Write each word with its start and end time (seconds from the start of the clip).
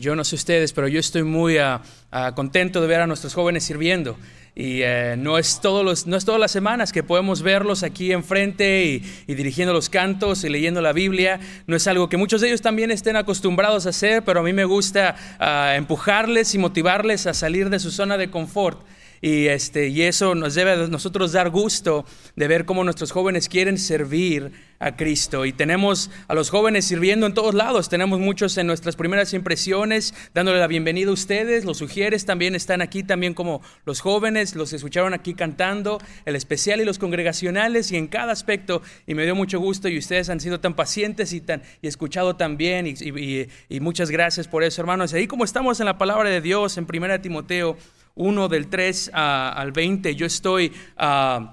yo 0.00 0.14
no 0.14 0.24
sé 0.24 0.36
ustedes, 0.36 0.72
pero 0.72 0.88
yo 0.88 1.00
estoy 1.00 1.22
muy 1.22 1.58
ah, 1.58 1.82
ah, 2.10 2.32
contento 2.34 2.80
de 2.80 2.86
ver 2.86 3.00
a 3.00 3.06
nuestros 3.06 3.34
jóvenes 3.34 3.64
sirviendo. 3.64 4.16
Y 4.54 4.82
eh, 4.82 5.14
no, 5.16 5.38
es 5.38 5.60
todos 5.60 5.84
los, 5.84 6.08
no 6.08 6.16
es 6.16 6.24
todas 6.24 6.40
las 6.40 6.50
semanas 6.50 6.92
que 6.92 7.04
podemos 7.04 7.42
verlos 7.42 7.84
aquí 7.84 8.10
enfrente 8.10 8.84
y, 8.86 9.04
y, 9.28 9.34
dirigiendo 9.34 9.72
los 9.72 9.88
cantos 9.88 10.42
y 10.42 10.48
leyendo 10.48 10.80
la 10.80 10.92
Biblia. 10.92 11.38
No 11.68 11.76
es 11.76 11.86
algo 11.86 12.08
que 12.08 12.16
muchos 12.16 12.40
de 12.40 12.48
ellos 12.48 12.60
también 12.60 12.90
estén 12.90 13.14
acostumbrados 13.14 13.86
a 13.86 13.90
hacer, 13.90 14.24
pero 14.24 14.40
a 14.40 14.42
mí 14.42 14.52
me 14.52 14.64
gusta 14.64 15.14
uh, 15.38 15.76
empujarles 15.76 16.56
y 16.56 16.58
motivarles 16.58 17.28
a 17.28 17.34
salir 17.34 17.70
de 17.70 17.78
su 17.78 17.92
zona 17.92 18.18
de 18.18 18.30
confort. 18.30 18.80
Y, 19.20 19.46
este, 19.46 19.88
y 19.88 20.02
eso 20.02 20.34
nos 20.34 20.54
debe 20.54 20.72
a 20.72 20.76
nosotros 20.88 21.32
dar 21.32 21.50
gusto 21.50 22.04
de 22.36 22.48
ver 22.48 22.64
cómo 22.64 22.84
nuestros 22.84 23.12
jóvenes 23.12 23.48
quieren 23.48 23.78
servir 23.78 24.52
a 24.78 24.96
Cristo. 24.96 25.44
Y 25.44 25.52
tenemos 25.52 26.10
a 26.28 26.34
los 26.34 26.50
jóvenes 26.50 26.84
sirviendo 26.84 27.26
en 27.26 27.34
todos 27.34 27.54
lados. 27.54 27.88
Tenemos 27.88 28.20
muchos 28.20 28.56
en 28.58 28.66
nuestras 28.66 28.96
primeras 28.96 29.34
impresiones, 29.34 30.14
dándole 30.34 30.58
la 30.58 30.66
bienvenida 30.66 31.10
a 31.10 31.14
ustedes. 31.14 31.64
Los 31.64 31.78
sugieres 31.78 32.24
también 32.24 32.54
están 32.54 32.80
aquí, 32.80 33.02
también 33.02 33.34
como 33.34 33.60
los 33.84 34.00
jóvenes, 34.00 34.54
los 34.54 34.72
escucharon 34.72 35.14
aquí 35.14 35.34
cantando, 35.34 36.00
el 36.24 36.36
especial 36.36 36.80
y 36.80 36.84
los 36.84 36.98
congregacionales, 36.98 37.90
y 37.90 37.96
en 37.96 38.06
cada 38.06 38.32
aspecto. 38.32 38.82
Y 39.06 39.14
me 39.14 39.24
dio 39.24 39.34
mucho 39.34 39.58
gusto 39.58 39.88
y 39.88 39.98
ustedes 39.98 40.28
han 40.28 40.40
sido 40.40 40.60
tan 40.60 40.74
pacientes 40.74 41.32
y, 41.32 41.40
tan, 41.40 41.62
y 41.82 41.88
escuchado 41.88 42.36
tan 42.36 42.56
bien. 42.56 42.86
Y, 42.86 42.90
y, 42.90 43.48
y 43.68 43.80
muchas 43.80 44.10
gracias 44.10 44.46
por 44.46 44.62
eso, 44.62 44.80
hermanos. 44.80 45.12
Ahí 45.12 45.26
como 45.26 45.44
estamos 45.44 45.80
en 45.80 45.86
la 45.86 45.98
palabra 45.98 46.30
de 46.30 46.40
Dios, 46.40 46.78
en 46.78 46.86
1 46.88 47.20
Timoteo 47.20 47.76
1 48.18 48.48
del 48.48 48.68
3 48.68 49.12
uh, 49.14 49.16
al 49.16 49.72
20. 49.72 50.14
Yo 50.14 50.26
estoy 50.26 50.72
uh, 51.00 51.46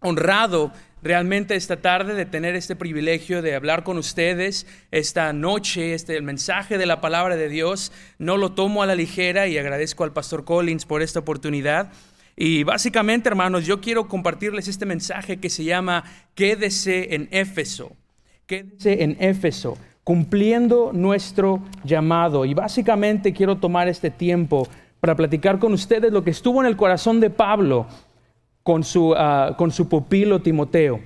honrado 0.00 0.72
realmente 1.02 1.56
esta 1.56 1.80
tarde 1.80 2.14
de 2.14 2.26
tener 2.26 2.54
este 2.54 2.76
privilegio 2.76 3.42
de 3.42 3.56
hablar 3.56 3.82
con 3.82 3.98
ustedes 3.98 4.66
esta 4.92 5.32
noche, 5.32 5.94
este 5.94 6.16
el 6.16 6.22
mensaje 6.22 6.78
de 6.78 6.86
la 6.86 7.00
palabra 7.00 7.36
de 7.36 7.48
Dios. 7.48 7.92
No 8.18 8.36
lo 8.36 8.52
tomo 8.52 8.82
a 8.82 8.86
la 8.86 8.94
ligera 8.94 9.48
y 9.48 9.58
agradezco 9.58 10.04
al 10.04 10.12
pastor 10.12 10.44
Collins 10.44 10.86
por 10.86 11.02
esta 11.02 11.18
oportunidad. 11.18 11.90
Y 12.36 12.62
básicamente, 12.62 13.28
hermanos, 13.28 13.66
yo 13.66 13.80
quiero 13.80 14.08
compartirles 14.08 14.68
este 14.68 14.86
mensaje 14.86 15.38
que 15.38 15.50
se 15.50 15.64
llama 15.64 16.04
Quédese 16.34 17.14
en 17.14 17.28
Éfeso. 17.30 17.94
Quédese 18.46 19.02
en 19.02 19.16
Éfeso, 19.20 19.76
cumpliendo 20.02 20.92
nuestro 20.94 21.62
llamado. 21.84 22.44
Y 22.44 22.54
básicamente 22.54 23.32
quiero 23.32 23.56
tomar 23.56 23.88
este 23.88 24.10
tiempo 24.10 24.66
para 25.02 25.16
platicar 25.16 25.58
con 25.58 25.72
ustedes 25.72 26.12
lo 26.12 26.22
que 26.22 26.30
estuvo 26.30 26.60
en 26.60 26.68
el 26.68 26.76
corazón 26.76 27.18
de 27.18 27.28
Pablo 27.28 27.88
con 28.62 28.84
su, 28.84 29.10
uh, 29.10 29.56
con 29.56 29.72
su 29.72 29.88
pupilo 29.88 30.42
Timoteo. 30.42 31.00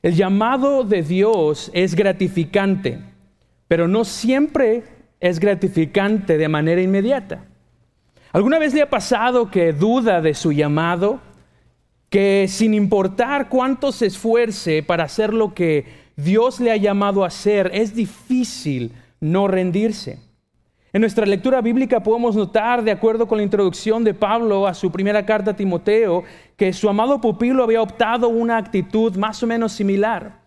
El 0.00 0.14
llamado 0.14 0.84
de 0.84 1.02
Dios 1.02 1.68
es 1.74 1.96
gratificante, 1.96 3.00
pero 3.66 3.88
no 3.88 4.04
siempre 4.04 4.84
es 5.18 5.40
gratificante 5.40 6.38
de 6.38 6.46
manera 6.46 6.82
inmediata. 6.82 7.44
¿Alguna 8.30 8.60
vez 8.60 8.74
le 8.74 8.82
ha 8.82 8.90
pasado 8.90 9.50
que 9.50 9.72
duda 9.72 10.20
de 10.20 10.34
su 10.34 10.52
llamado? 10.52 11.18
Que 12.10 12.46
sin 12.48 12.74
importar 12.74 13.48
cuánto 13.48 13.90
se 13.90 14.06
esfuerce 14.06 14.84
para 14.84 15.02
hacer 15.02 15.34
lo 15.34 15.52
que 15.52 15.86
Dios 16.14 16.60
le 16.60 16.70
ha 16.70 16.76
llamado 16.76 17.24
a 17.24 17.26
hacer, 17.26 17.72
es 17.74 17.92
difícil 17.92 18.92
no 19.18 19.48
rendirse. 19.48 20.20
En 20.94 21.00
nuestra 21.00 21.24
lectura 21.24 21.62
bíblica 21.62 22.02
podemos 22.02 22.36
notar, 22.36 22.84
de 22.84 22.90
acuerdo 22.90 23.26
con 23.26 23.38
la 23.38 23.44
introducción 23.44 24.04
de 24.04 24.12
Pablo 24.12 24.66
a 24.66 24.74
su 24.74 24.92
primera 24.92 25.24
carta 25.24 25.52
a 25.52 25.56
Timoteo, 25.56 26.22
que 26.54 26.74
su 26.74 26.86
amado 26.86 27.18
pupilo 27.18 27.64
había 27.64 27.80
optado 27.80 28.28
una 28.28 28.58
actitud 28.58 29.16
más 29.16 29.42
o 29.42 29.46
menos 29.46 29.72
similar. 29.72 30.42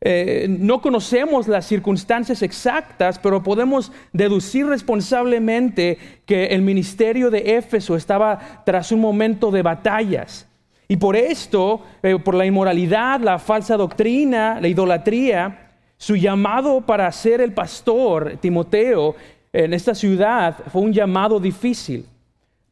Eh, 0.00 0.46
no 0.48 0.80
conocemos 0.80 1.48
las 1.48 1.66
circunstancias 1.66 2.40
exactas, 2.42 3.18
pero 3.18 3.42
podemos 3.42 3.90
deducir 4.12 4.64
responsablemente 4.66 5.98
que 6.24 6.46
el 6.46 6.62
ministerio 6.62 7.28
de 7.28 7.56
Éfeso 7.56 7.96
estaba 7.96 8.62
tras 8.64 8.92
un 8.92 9.00
momento 9.00 9.50
de 9.50 9.62
batallas. 9.62 10.48
Y 10.86 10.98
por 10.98 11.16
esto, 11.16 11.82
eh, 12.04 12.16
por 12.16 12.36
la 12.36 12.46
inmoralidad, 12.46 13.20
la 13.22 13.40
falsa 13.40 13.76
doctrina, 13.76 14.60
la 14.60 14.68
idolatría, 14.68 15.66
su 15.96 16.14
llamado 16.14 16.80
para 16.80 17.10
ser 17.10 17.40
el 17.40 17.52
pastor, 17.52 18.38
Timoteo, 18.40 19.16
en 19.52 19.74
esta 19.74 19.94
ciudad 19.94 20.56
fue 20.72 20.82
un 20.82 20.92
llamado 20.92 21.40
difícil. 21.40 22.06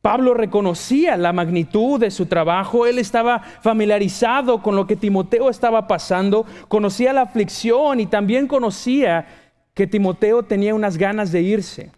Pablo 0.01 0.33
reconocía 0.33 1.17
la 1.17 1.33
magnitud 1.33 1.99
de 1.99 2.11
su 2.11 2.27
trabajo, 2.27 2.87
él 2.87 2.99
estaba 2.99 3.41
familiarizado 3.41 4.63
con 4.63 4.77
lo 4.77 4.87
que 4.87 4.97
Timoteo 4.97 5.51
estaba 5.51 5.89
pasando, 5.89 6.47
conocía 6.69 7.13
la 7.13 7.23
aflicción 7.23 7.99
y 7.99 8.07
también 8.07 8.47
conocía 8.47 9.27
que 9.75 9.87
Timoteo 9.87 10.45
tenía 10.45 10.75
unas 10.75 10.97
ganas 10.97 11.33
de 11.33 11.43
irse. 11.43 11.91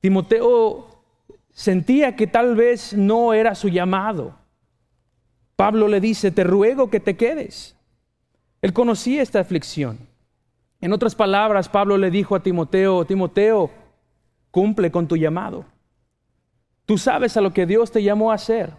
Timoteo 0.00 0.86
sentía 1.50 2.14
que 2.14 2.28
tal 2.28 2.54
vez 2.54 2.94
no 2.94 3.34
era 3.34 3.56
su 3.56 3.68
llamado. 3.68 4.36
Pablo 5.56 5.88
le 5.88 6.00
dice, 6.00 6.30
te 6.30 6.44
ruego 6.44 6.88
que 6.88 7.00
te 7.00 7.16
quedes. 7.16 7.76
Él 8.62 8.72
conocía 8.72 9.22
esta 9.22 9.40
aflicción. 9.40 9.98
En 10.80 10.92
otras 10.92 11.16
palabras, 11.16 11.68
Pablo 11.68 11.98
le 11.98 12.12
dijo 12.12 12.36
a 12.36 12.42
Timoteo, 12.44 13.04
Timoteo, 13.04 13.70
Cumple 14.50 14.90
con 14.90 15.06
tu 15.06 15.16
llamado. 15.16 15.64
Tú 16.86 16.96
sabes 16.96 17.36
a 17.36 17.40
lo 17.40 17.52
que 17.52 17.66
Dios 17.66 17.90
te 17.92 18.02
llamó 18.02 18.32
a 18.32 18.34
hacer. 18.34 18.72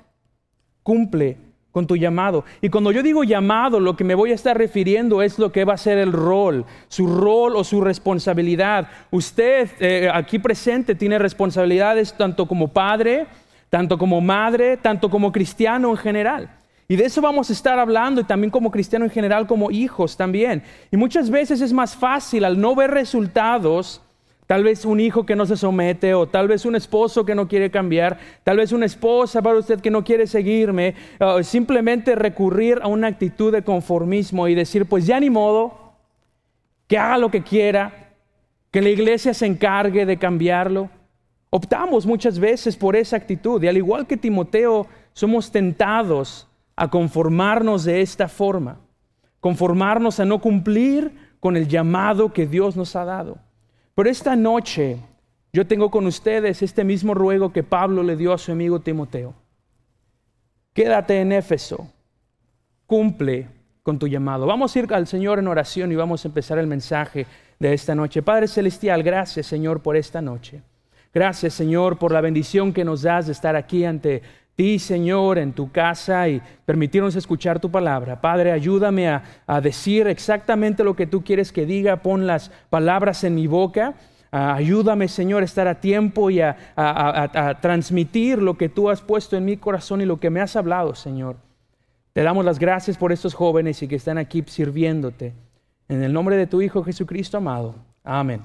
Cumple 0.84 1.38
con 1.72 1.85
tu 1.85 1.96
llamado. 1.96 2.44
Y 2.62 2.69
cuando 2.69 2.91
yo 2.91 3.03
digo 3.03 3.24
llamado, 3.24 3.80
lo 3.80 3.96
que 3.96 4.03
me 4.03 4.16
voy 4.16 4.31
a 4.31 4.35
estar 4.35 4.57
refiriendo 4.57 5.22
es 5.22 5.38
lo 5.38 5.52
que 5.52 5.66
va 5.66 5.74
a 5.74 5.78
ser 5.78 5.97
el 5.97 6.12
rol, 6.12 6.66
su 6.88 7.07
rol 7.07 7.56
o 7.56 7.63
su 7.63 7.81
responsabilidad. 7.81 8.90
Usted 9.12 9.69
eh, 9.80 10.09
aquí 10.12 10.40
presente 10.40 10.96
tiene 10.96 11.19
responsabilidades 11.19 12.13
tanto 12.18 12.47
como 12.47 12.69
padre, 12.69 13.28
tanto 13.69 13.97
como 13.97 14.19
madre, 14.22 14.78
tanto 14.78 15.09
como 15.09 15.31
cristiano 15.31 15.91
en 15.91 15.97
general. 15.97 16.50
Y 16.88 16.96
de 16.96 17.06
eso 17.06 17.22
vamos 17.22 17.51
a 17.51 17.53
estar 17.53 17.78
hablando 17.78 18.19
y 18.19 18.24
también 18.24 18.50
como 18.50 18.72
cristiano 18.72 19.06
en 19.06 19.12
general, 19.12 19.46
como 19.46 19.69
hijos 19.69 20.18
también. 20.18 20.63
Y 20.90 20.97
muchas 20.97 21.30
veces 21.30 21.62
es 21.62 21.72
más 21.72 21.96
fácil 21.96 22.44
al 22.44 22.59
no 22.59 22.74
ver 22.74 22.90
resultados 22.90 24.01
Tal 24.49 24.63
vez 24.63 24.83
un 24.83 24.99
hijo 24.99 25.27
que 25.27 25.35
no 25.35 25.45
se 25.45 25.55
somete 25.55 26.15
o 26.15 26.25
tal 26.25 26.47
vez 26.47 26.65
un 26.65 26.75
esposo 26.75 27.23
que 27.23 27.35
no 27.35 27.47
quiere 27.47 27.69
cambiar, 27.69 28.17
tal 28.43 28.57
vez 28.57 28.71
una 28.71 28.87
esposa 28.87 29.43
para 29.43 29.59
usted 29.59 29.79
que 29.79 29.91
no 29.91 30.03
quiere 30.03 30.25
seguirme, 30.25 30.95
simplemente 31.43 32.15
recurrir 32.15 32.79
a 32.81 32.88
una 32.88 33.05
actitud 33.05 33.51
de 33.51 33.61
conformismo 33.61 34.47
y 34.47 34.55
decir, 34.55 34.88
pues 34.88 35.05
ya 35.05 35.19
ni 35.19 35.29
modo, 35.29 35.93
que 36.88 36.97
haga 36.97 37.19
lo 37.19 37.29
que 37.29 37.43
quiera, 37.43 38.15
que 38.71 38.81
la 38.81 38.89
iglesia 38.89 39.35
se 39.35 39.45
encargue 39.45 40.07
de 40.07 40.17
cambiarlo. 40.17 40.89
Optamos 41.51 42.07
muchas 42.07 42.39
veces 42.39 42.75
por 42.75 42.95
esa 42.95 43.17
actitud 43.17 43.61
y 43.61 43.67
al 43.67 43.77
igual 43.77 44.07
que 44.07 44.17
Timoteo, 44.17 44.88
somos 45.13 45.51
tentados 45.51 46.47
a 46.75 46.89
conformarnos 46.89 47.83
de 47.83 48.01
esta 48.01 48.27
forma, 48.27 48.79
conformarnos 49.41 50.19
a 50.19 50.25
no 50.25 50.41
cumplir 50.41 51.35
con 51.39 51.55
el 51.55 51.67
llamado 51.67 52.33
que 52.33 52.47
Dios 52.47 52.75
nos 52.75 52.95
ha 52.95 53.05
dado. 53.05 53.38
Pero 53.99 54.11
esta 54.11 54.37
noche 54.37 54.95
yo 55.51 55.67
tengo 55.67 55.91
con 55.91 56.07
ustedes 56.07 56.61
este 56.61 56.85
mismo 56.85 57.13
ruego 57.13 57.51
que 57.51 57.63
Pablo 57.63 58.01
le 58.01 58.15
dio 58.15 58.31
a 58.31 58.37
su 58.37 58.49
amigo 58.53 58.79
Timoteo. 58.79 59.33
Quédate 60.71 61.19
en 61.19 61.33
Éfeso, 61.33 61.85
cumple 62.85 63.49
con 63.83 63.99
tu 63.99 64.07
llamado. 64.07 64.45
Vamos 64.45 64.73
a 64.73 64.79
ir 64.79 64.93
al 64.93 65.05
Señor 65.05 65.38
en 65.38 65.49
oración 65.49 65.91
y 65.91 65.95
vamos 65.95 66.23
a 66.23 66.29
empezar 66.29 66.59
el 66.59 66.67
mensaje 66.67 67.27
de 67.59 67.73
esta 67.73 67.93
noche. 67.93 68.21
Padre 68.21 68.47
Celestial, 68.47 69.03
gracias 69.03 69.47
Señor 69.47 69.81
por 69.81 69.97
esta 69.97 70.21
noche. 70.21 70.61
Gracias 71.13 71.53
Señor 71.53 71.97
por 71.97 72.13
la 72.13 72.21
bendición 72.21 72.71
que 72.71 72.85
nos 72.85 73.01
das 73.01 73.25
de 73.25 73.33
estar 73.33 73.57
aquí 73.57 73.83
ante 73.83 74.21
ti, 74.59 74.77
Señor, 74.77 75.37
en 75.37 75.53
tu 75.53 75.71
casa 75.71 76.27
y 76.27 76.41
permitirnos 76.65 77.15
escuchar 77.15 77.61
tu 77.61 77.71
palabra. 77.71 78.19
Padre, 78.19 78.51
ayúdame 78.51 79.07
a, 79.07 79.23
decir 79.61 80.05
exactamente 80.07 80.83
lo 80.83 80.97
que 80.97 81.07
tú 81.07 81.23
quieres 81.23 81.53
que 81.53 81.65
diga. 81.65 82.01
Pon 82.01 82.27
las 82.27 82.51
palabras 82.69 83.23
en 83.23 83.35
mi 83.35 83.47
boca. 83.47 83.93
Ah, 84.33 84.55
ayúdame, 84.55 85.07
Señor, 85.07 85.43
a 85.43 85.45
estar 85.45 85.69
a 85.69 85.79
tiempo 85.79 86.29
y 86.29 86.41
a, 86.41 86.57
transmitir 87.61 88.41
lo 88.41 88.57
que 88.57 88.67
tú 88.67 88.89
has 88.89 89.00
puesto 89.00 89.38
en 89.38 89.45
mi 89.45 89.56
corazón 89.56 90.01
y 90.01 90.06
lo 90.06 90.19
que 90.19 90.29
me 90.29 90.41
has 90.41 90.57
hablado, 90.57 90.94
Señor. 90.94 91.38
Te 92.12 92.21
damos 92.21 92.44
las 92.44 92.59
gracias 92.59 92.97
por 92.97 93.13
estos 93.13 93.33
jóvenes 93.33 93.81
y 93.81 93.88
que 93.88 93.95
están 93.95 94.17
aquí 94.17 94.44
sirviéndote. 94.45 95.31
En 95.88 96.03
el 96.03 96.12
nombre 96.12 96.35
de 96.35 96.47
tu 96.47 96.62
Hijo 96.62 96.83
Jesucristo 96.83 97.38
amado. 97.38 97.75
Amén. 98.03 98.41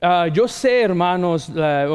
Ah, 0.00 0.28
yo 0.28 0.48
sé, 0.48 0.80
hermanos, 0.80 1.52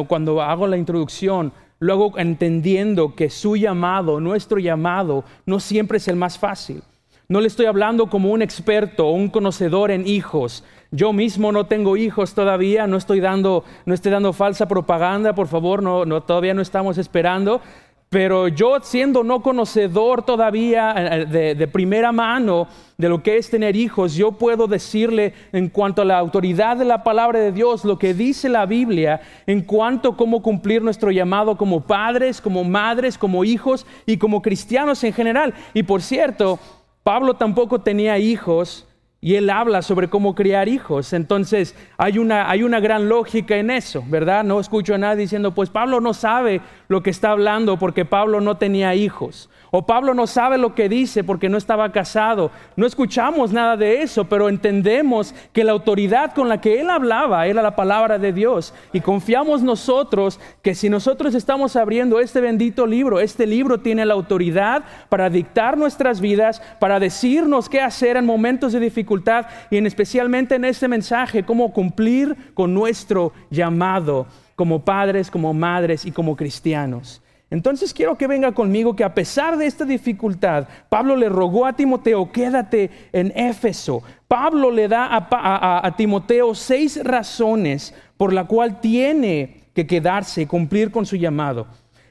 cuando 0.07 0.43
hago 0.43 0.67
la 0.67 0.77
introducción, 0.77 1.51
luego 1.79 2.17
entendiendo 2.17 3.15
que 3.15 3.29
su 3.29 3.55
llamado, 3.55 4.19
nuestro 4.19 4.59
llamado, 4.59 5.23
no 5.45 5.59
siempre 5.59 5.97
es 5.97 6.07
el 6.07 6.15
más 6.15 6.37
fácil. 6.37 6.83
No 7.29 7.41
le 7.41 7.47
estoy 7.47 7.65
hablando 7.65 8.09
como 8.09 8.31
un 8.31 8.41
experto 8.41 9.07
o 9.07 9.11
un 9.11 9.27
conocedor 9.27 9.91
en 9.91 10.07
hijos. 10.07 10.63
Yo 10.91 11.11
mismo 11.11 11.51
no 11.51 11.65
tengo 11.65 11.97
hijos 11.97 12.33
todavía, 12.33 12.87
no 12.87 12.95
estoy 12.95 13.19
dando, 13.19 13.65
no 13.85 13.93
dando 13.95 14.31
falsa 14.31 14.69
propaganda, 14.69 15.35
por 15.35 15.47
favor, 15.47 15.83
no, 15.83 16.21
todavía 16.23 16.53
no 16.53 16.61
estamos 16.61 16.97
esperando. 16.97 17.61
Pero 18.09 18.47
yo 18.47 18.79
siendo 18.81 19.23
no 19.23 19.41
conocedor 19.41 20.23
todavía 20.23 20.93
eh, 20.95 21.25
de, 21.25 21.55
de, 21.55 21.67
primera 21.67 22.13
mano 22.13 22.67
de 22.97 23.09
lo 23.09 23.21
que 23.21 23.37
es 23.37 23.49
tener 23.49 23.75
hijos, 23.75 24.15
yo 24.15 24.31
puedo 24.31 24.67
decirle 24.67 25.33
en 25.51 25.67
cuanto 25.67 26.01
a 26.01 26.05
la 26.05 26.17
autoridad 26.17 26.77
de 26.77 26.85
la 26.85 27.03
palabra 27.03 27.39
de 27.39 27.51
Dios, 27.51 27.83
lo 27.83 27.99
que 27.99 28.13
dice 28.13 28.47
la 28.47 28.65
Biblia, 28.65 29.19
en 29.45 29.61
cuanto 29.61 30.09
a 30.09 30.17
cómo 30.17 30.41
cumplir 30.41 30.81
nuestro 30.81 31.11
llamado 31.11 31.57
como 31.57 31.81
padres, 31.81 32.39
como 32.39 32.63
madres, 32.63 33.17
como 33.17 33.43
hijos 33.43 33.85
y 34.05 34.17
como 34.17 34.41
cristianos 34.41 35.03
en 35.03 35.11
general. 35.11 35.53
Y 35.73 35.83
por 35.83 36.01
cierto, 36.01 36.59
Pablo 37.03 37.35
tampoco 37.35 37.79
tenía 37.81 38.17
hijos 38.17 38.86
y 39.19 39.35
él 39.35 39.49
habla 39.49 39.81
sobre 39.81 40.09
cómo 40.09 40.35
criar 40.35 40.69
hijos. 40.69 41.13
Entonces 41.13 41.75
hay 41.97 42.17
una, 42.17 42.49
hay 42.49 42.63
una 42.63 42.79
gran 42.79 43.09
lógica 43.09 43.55
en 43.57 43.71
eso, 43.71 44.03
¿verdad? 44.07 44.43
No 44.43 44.59
escucho 44.59 44.95
a 44.95 44.97
nadie 44.97 45.21
diciendo, 45.21 45.53
pues 45.53 45.69
Pablo 45.69 45.99
no 46.01 46.13
sabe 46.13 46.61
lo 46.87 47.01
que 47.01 47.09
está 47.09 47.31
hablando 47.31 47.77
porque 47.77 48.05
Pablo 48.05 48.41
no 48.41 48.57
tenía 48.57 48.93
hijos. 48.95 49.49
O 49.79 49.85
Pablo 49.85 50.15
no 50.15 50.25
sabe 50.25 50.57
lo 50.57 50.73
que 50.73 50.89
dice 50.89 51.23
porque 51.23 51.49
no 51.49 51.57
estaba 51.59 51.91
casado. 51.91 52.49
No 52.75 52.87
escuchamos 52.87 53.53
nada 53.53 53.77
de 53.77 54.01
eso, 54.01 54.25
pero 54.25 54.49
entendemos 54.49 55.35
que 55.53 55.63
la 55.63 55.71
autoridad 55.71 56.33
con 56.33 56.49
la 56.49 56.59
que 56.59 56.81
él 56.81 56.89
hablaba 56.89 57.45
era 57.45 57.61
la 57.61 57.75
palabra 57.75 58.17
de 58.17 58.33
Dios. 58.33 58.73
Y 58.91 59.01
confiamos 59.01 59.61
nosotros 59.61 60.39
que 60.63 60.73
si 60.73 60.89
nosotros 60.89 61.35
estamos 61.35 61.75
abriendo 61.75 62.19
este 62.19 62.41
bendito 62.41 62.87
libro, 62.87 63.19
este 63.19 63.45
libro 63.45 63.79
tiene 63.79 64.03
la 64.03 64.15
autoridad 64.15 64.83
para 65.09 65.29
dictar 65.29 65.77
nuestras 65.77 66.21
vidas, 66.21 66.59
para 66.79 66.99
decirnos 66.99 67.69
qué 67.69 67.79
hacer 67.79 68.17
en 68.17 68.25
momentos 68.25 68.73
de 68.73 68.79
dificultad 68.79 69.45
y 69.69 69.77
en 69.77 69.85
especialmente 69.85 70.55
en 70.55 70.65
este 70.65 70.87
mensaje, 70.87 71.43
cómo 71.43 71.71
cumplir 71.71 72.35
con 72.55 72.73
nuestro 72.73 73.31
llamado 73.51 74.25
como 74.55 74.83
padres, 74.83 75.29
como 75.29 75.53
madres 75.53 76.03
y 76.03 76.11
como 76.11 76.35
cristianos. 76.35 77.21
Entonces 77.49 77.93
quiero 77.93 78.17
que 78.17 78.27
venga 78.27 78.51
conmigo 78.51 78.95
que 78.95 79.05
a 79.05 79.13
pesar 79.13 79.57
de 79.57 79.67
esta 79.67 79.85
dificultad, 79.85 80.67
Pablo 80.89 81.15
le 81.15 81.29
rogó 81.29 81.65
a 81.65 81.73
Timoteo, 81.73 82.29
quédate 82.31 82.89
en 83.13 83.31
Éfeso. 83.35 84.03
Pablo 84.27 84.69
le 84.69 84.89
da 84.89 85.07
a, 85.11 85.95
Timoteo 85.95 86.53
seis 86.53 87.01
razones 87.01 87.93
por 88.17 88.33
la 88.33 88.45
cual 88.45 88.81
tiene 88.81 89.63
que 89.73 89.87
quedarse 89.87 90.47
cumplir 90.47 90.91
con 90.91 91.05
su 91.05 91.15
llamado. 91.15 91.67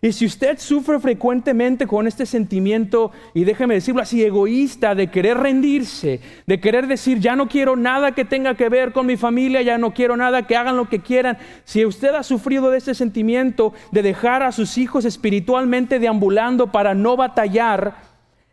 Y 0.06 0.12
si 0.12 0.24
usted 0.24 0.60
sufre 0.60 1.00
frecuentemente 1.00 1.84
con 1.88 2.06
este 2.06 2.26
sentimiento, 2.26 3.10
y 3.34 3.42
déjeme 3.42 3.74
decirlo 3.74 4.00
así, 4.00 4.22
egoísta, 4.22 4.94
de 4.94 5.10
querer 5.10 5.36
rendirse, 5.36 6.20
de 6.46 6.60
querer 6.60 6.86
decir, 6.86 7.18
ya 7.18 7.34
no 7.34 7.48
quiero 7.48 7.74
nada 7.74 8.12
que 8.12 8.24
tenga 8.24 8.54
que 8.54 8.68
ver 8.68 8.92
con 8.92 9.06
mi 9.06 9.16
familia, 9.16 9.62
ya 9.62 9.78
no 9.78 9.92
quiero 9.94 10.16
nada 10.16 10.46
que 10.46 10.54
hagan 10.54 10.76
lo 10.76 10.88
que 10.88 11.00
quieran, 11.00 11.38
si 11.64 11.84
usted 11.84 12.14
ha 12.14 12.22
sufrido 12.22 12.70
de 12.70 12.78
este 12.78 12.94
sentimiento 12.94 13.74
de 13.90 14.02
dejar 14.02 14.44
a 14.44 14.52
sus 14.52 14.78
hijos 14.78 15.04
espiritualmente 15.04 15.98
deambulando 15.98 16.70
para 16.70 16.94
no 16.94 17.16
batallar, 17.16 17.96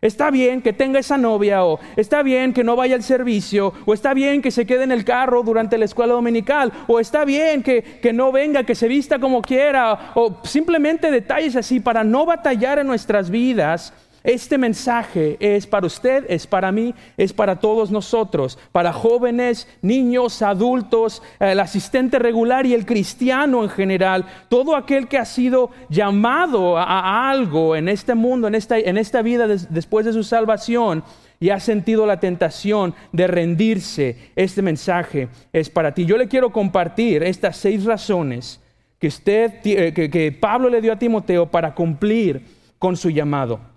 Está 0.04 0.30
bien 0.30 0.60
que 0.60 0.74
tenga 0.74 0.98
esa 0.98 1.16
novia 1.16 1.64
o 1.64 1.80
está 1.96 2.22
bien 2.22 2.52
que 2.52 2.62
no 2.62 2.76
vaya 2.76 2.94
al 2.94 3.02
servicio 3.02 3.72
o 3.86 3.94
está 3.94 4.12
bien 4.12 4.42
que 4.42 4.50
se 4.50 4.66
quede 4.66 4.84
en 4.84 4.92
el 4.92 5.02
carro 5.02 5.42
durante 5.42 5.78
la 5.78 5.86
escuela 5.86 6.12
dominical 6.12 6.70
o 6.86 7.00
está 7.00 7.24
bien 7.24 7.62
que, 7.62 7.82
que 7.82 8.12
no 8.12 8.30
venga, 8.30 8.64
que 8.64 8.74
se 8.74 8.86
vista 8.86 9.18
como 9.18 9.40
quiera 9.40 10.12
o 10.14 10.42
simplemente 10.44 11.10
detalles 11.10 11.56
así 11.56 11.80
para 11.80 12.04
no 12.04 12.26
batallar 12.26 12.78
en 12.78 12.86
nuestras 12.86 13.30
vidas 13.30 13.94
este 14.24 14.56
mensaje 14.56 15.36
es 15.38 15.66
para 15.66 15.86
usted, 15.86 16.24
es 16.30 16.46
para 16.46 16.72
mí, 16.72 16.94
es 17.18 17.34
para 17.34 17.56
todos 17.56 17.90
nosotros, 17.90 18.58
para 18.72 18.90
jóvenes, 18.90 19.68
niños, 19.82 20.40
adultos, 20.40 21.22
el 21.38 21.60
asistente 21.60 22.18
regular 22.18 22.64
y 22.64 22.72
el 22.72 22.86
cristiano 22.86 23.62
en 23.62 23.68
general, 23.68 24.24
todo 24.48 24.76
aquel 24.76 25.08
que 25.08 25.18
ha 25.18 25.26
sido 25.26 25.70
llamado 25.90 26.78
a, 26.78 27.28
algo 27.30 27.76
en 27.76 27.86
este 27.86 28.14
mundo, 28.14 28.48
en 28.48 28.54
esta, 28.54 28.78
en 28.78 28.96
esta 28.96 29.20
vida 29.20 29.46
después 29.46 30.06
de 30.06 30.14
su 30.14 30.24
salvación 30.24 31.04
y 31.38 31.50
ha 31.50 31.60
sentido 31.60 32.06
la 32.06 32.18
tentación 32.18 32.94
de 33.12 33.26
rendirse, 33.26 34.32
este 34.36 34.62
mensaje 34.62 35.28
es 35.52 35.68
para 35.68 35.92
ti. 35.92 36.06
Yo 36.06 36.16
le 36.16 36.28
quiero 36.28 36.50
compartir 36.50 37.22
estas 37.22 37.58
seis 37.58 37.84
razones 37.84 38.58
que, 38.98 39.08
usted, 39.08 39.60
que 39.60 40.38
Pablo 40.40 40.70
le 40.70 40.80
dio 40.80 40.94
a 40.94 40.98
Timoteo 40.98 41.50
para 41.50 41.74
cumplir 41.74 42.42
con 42.78 42.96
su 42.96 43.10
llamado. 43.10 43.73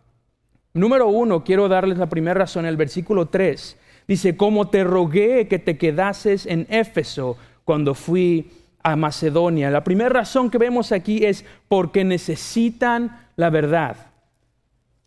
Número 0.77 1.07
uno, 1.07 1.43
quiero 1.43 1.67
darles 1.67 1.97
la 1.97 2.07
primera 2.07 2.39
razón, 2.39 2.65
el 2.65 2.77
versículo 2.77 3.27
3. 3.27 3.77
Dice, 4.07 4.37
como 4.37 4.69
te 4.69 4.83
rogué 4.83 5.47
que 5.47 5.59
te 5.59 5.77
quedases 5.77 6.45
en 6.45 6.67
Éfeso 6.69 7.37
cuando 7.65 7.93
fui 7.93 8.51
a 8.83 8.95
Macedonia. 8.95 9.69
La 9.69 9.83
primera 9.83 10.09
razón 10.09 10.49
que 10.49 10.57
vemos 10.57 10.91
aquí 10.91 11.25
es 11.25 11.43
porque 11.67 12.05
necesitan 12.05 13.27
la 13.35 13.49
verdad. 13.49 13.97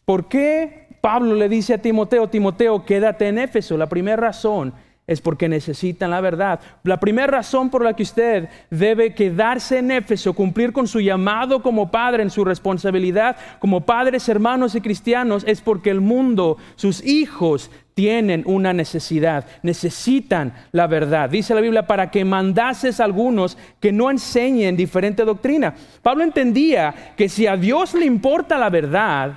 ¿Por 0.05 0.29
qué 0.29 0.89
Pablo 1.01 1.35
le 1.35 1.49
dice 1.49 1.75
a 1.75 1.83
Timoteo, 1.83 2.29
Timoteo, 2.29 2.85
quédate 2.85 3.29
en 3.29 3.39
Éfeso? 3.39 3.79
La 3.79 3.89
primera 3.89 4.17
razón 4.17 4.75
es 5.11 5.21
porque 5.21 5.49
necesitan 5.49 6.11
la 6.11 6.21
verdad. 6.21 6.61
La 6.85 7.01
primera 7.01 7.27
razón 7.27 7.69
por 7.69 7.83
la 7.83 7.95
que 7.95 8.05
usted 8.05 8.49
debe 8.71 9.13
quedarse 9.13 9.79
en 9.79 9.91
Éfeso, 9.91 10.35
cumplir 10.35 10.73
con 10.73 10.87
su 10.87 11.01
llamado 11.01 11.63
como 11.63 11.91
padre, 11.91 12.23
en 12.23 12.31
su 12.31 12.45
responsabilidad 12.45 13.37
como 13.59 13.81
padres, 13.81 14.29
hermanos 14.29 14.77
y 14.77 14.81
cristianos, 14.81 15.43
es 15.49 15.63
porque 15.63 15.91
el 15.91 16.01
mundo, 16.01 16.59
sus 16.77 17.05
hijos, 17.05 17.73
tienen 17.95 18.45
una 18.47 18.73
necesidad, 18.73 19.47
necesitan 19.65 20.55
la 20.71 20.87
verdad. 20.87 21.29
Dice 21.29 21.57
la 21.57 21.61
Biblia, 21.61 21.89
para 21.89 22.09
que 22.13 22.25
mandases 22.25 23.01
a 23.01 23.05
algunos 23.05 23.59
que 23.81 23.91
no 23.91 24.13
enseñen 24.13 24.77
diferente 24.77 25.25
doctrina. 25.25 25.75
Pablo 26.03 26.23
entendía 26.23 27.15
que 27.17 27.29
si 27.29 27.49
a 27.49 27.57
Dios 27.57 27.95
le 27.95 28.07
importa 28.07 28.57
la 28.57 28.71
verdad, 28.71 29.35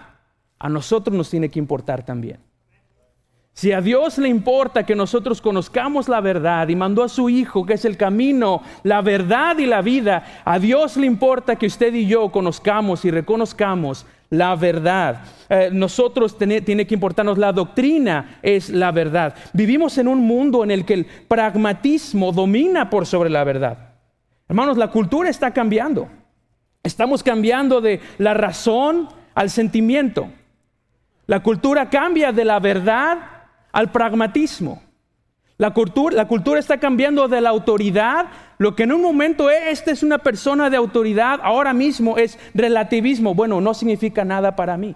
a 0.59 0.69
nosotros 0.69 1.17
nos 1.17 1.31
tiene 1.31 1.49
que 1.49 1.57
importar 1.57 2.05
también. 2.05 2.37
Si 3.53 3.71
a 3.71 3.81
Dios 3.81 4.17
le 4.17 4.29
importa 4.29 4.83
que 4.83 4.95
nosotros 4.95 5.39
conozcamos 5.39 6.09
la 6.09 6.21
verdad 6.21 6.67
y 6.69 6.75
mandó 6.75 7.03
a 7.03 7.09
su 7.09 7.29
Hijo, 7.29 7.65
que 7.65 7.73
es 7.73 7.85
el 7.85 7.97
camino, 7.97 8.63
la 8.81 9.01
verdad 9.01 9.59
y 9.59 9.67
la 9.67 9.83
vida, 9.83 10.41
a 10.43 10.57
Dios 10.57 10.97
le 10.97 11.05
importa 11.05 11.55
que 11.55 11.67
usted 11.67 11.93
y 11.93 12.07
yo 12.07 12.31
conozcamos 12.31 13.05
y 13.05 13.11
reconozcamos 13.11 14.07
la 14.31 14.55
verdad. 14.55 15.21
Eh, 15.49 15.69
nosotros 15.71 16.35
tiene 16.35 16.87
que 16.87 16.95
importarnos 16.95 17.37
la 17.37 17.53
doctrina, 17.53 18.39
es 18.41 18.71
la 18.71 18.91
verdad. 18.91 19.35
Vivimos 19.53 19.99
en 19.99 20.07
un 20.07 20.25
mundo 20.25 20.63
en 20.63 20.71
el 20.71 20.83
que 20.83 20.95
el 20.95 21.05
pragmatismo 21.05 22.31
domina 22.31 22.89
por 22.89 23.05
sobre 23.05 23.29
la 23.29 23.43
verdad. 23.43 23.93
Hermanos, 24.49 24.77
la 24.77 24.89
cultura 24.89 25.29
está 25.29 25.51
cambiando. 25.51 26.09
Estamos 26.81 27.21
cambiando 27.21 27.79
de 27.81 28.01
la 28.17 28.33
razón 28.33 29.09
al 29.35 29.51
sentimiento. 29.51 30.27
La 31.27 31.43
cultura 31.43 31.89
cambia 31.89 32.31
de 32.31 32.43
la 32.43 32.59
verdad 32.59 33.32
al 33.73 33.91
pragmatismo. 33.91 34.81
La 35.57 35.71
cultura, 35.71 36.15
la 36.15 36.27
cultura, 36.27 36.59
está 36.59 36.79
cambiando 36.79 37.27
de 37.27 37.41
la 37.41 37.49
autoridad. 37.49 38.27
Lo 38.57 38.75
que 38.75 38.83
en 38.83 38.93
un 38.93 39.01
momento 39.01 39.49
es, 39.49 39.79
esta 39.79 39.91
es 39.91 40.01
una 40.01 40.19
persona 40.19 40.69
de 40.69 40.77
autoridad, 40.77 41.39
ahora 41.43 41.73
mismo 41.73 42.17
es 42.17 42.39
relativismo. 42.53 43.35
Bueno, 43.35 43.59
no 43.61 43.73
significa 43.73 44.23
nada 44.23 44.55
para 44.55 44.77
mí. 44.77 44.95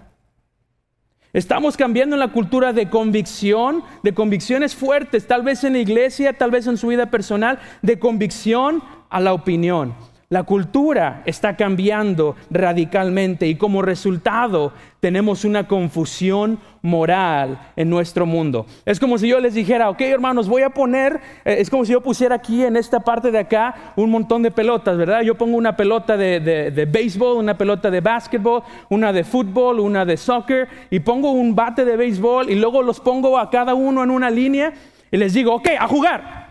Estamos 1.32 1.76
cambiando 1.76 2.16
en 2.16 2.20
la 2.20 2.32
cultura 2.32 2.72
de 2.72 2.88
convicción, 2.88 3.84
de 4.02 4.14
convicciones 4.14 4.74
fuertes, 4.74 5.26
tal 5.26 5.42
vez 5.42 5.62
en 5.62 5.74
la 5.74 5.80
iglesia, 5.80 6.32
tal 6.32 6.50
vez 6.50 6.66
en 6.66 6.78
su 6.78 6.88
vida 6.88 7.06
personal, 7.06 7.58
de 7.82 7.98
convicción 7.98 8.82
a 9.10 9.20
la 9.20 9.34
opinión. 9.34 9.94
La 10.30 10.42
cultura 10.42 11.22
está 11.24 11.56
cambiando 11.56 12.36
radicalmente 12.50 13.46
y 13.46 13.54
como 13.54 13.80
resultado 13.80 14.74
tenemos 15.00 15.46
una 15.46 15.66
confusión 15.66 16.58
moral 16.82 17.72
en 17.76 17.88
nuestro 17.88 18.26
mundo. 18.26 18.66
Es 18.84 19.00
como 19.00 19.16
si 19.16 19.26
yo 19.26 19.40
les 19.40 19.54
dijera, 19.54 19.88
ok 19.88 20.02
hermanos, 20.02 20.46
voy 20.46 20.60
a 20.60 20.68
poner, 20.68 21.18
eh, 21.46 21.56
es 21.60 21.70
como 21.70 21.86
si 21.86 21.92
yo 21.92 22.02
pusiera 22.02 22.34
aquí 22.34 22.62
en 22.62 22.76
esta 22.76 23.00
parte 23.00 23.30
de 23.30 23.38
acá 23.38 23.94
un 23.96 24.10
montón 24.10 24.42
de 24.42 24.50
pelotas, 24.50 24.98
¿verdad? 24.98 25.22
Yo 25.22 25.34
pongo 25.34 25.56
una 25.56 25.78
pelota 25.78 26.18
de, 26.18 26.40
de 26.40 26.84
béisbol, 26.84 27.38
una 27.38 27.56
pelota 27.56 27.90
de 27.90 28.02
básquetbol, 28.02 28.64
una 28.90 29.14
de 29.14 29.24
fútbol, 29.24 29.80
una 29.80 30.04
de 30.04 30.18
soccer 30.18 30.68
y 30.90 31.00
pongo 31.00 31.30
un 31.30 31.54
bate 31.54 31.86
de 31.86 31.96
béisbol 31.96 32.50
y 32.50 32.56
luego 32.56 32.82
los 32.82 33.00
pongo 33.00 33.38
a 33.38 33.48
cada 33.48 33.72
uno 33.72 34.02
en 34.02 34.10
una 34.10 34.28
línea 34.28 34.74
y 35.10 35.16
les 35.16 35.32
digo, 35.32 35.54
ok, 35.54 35.68
a 35.80 35.88
jugar. 35.88 36.48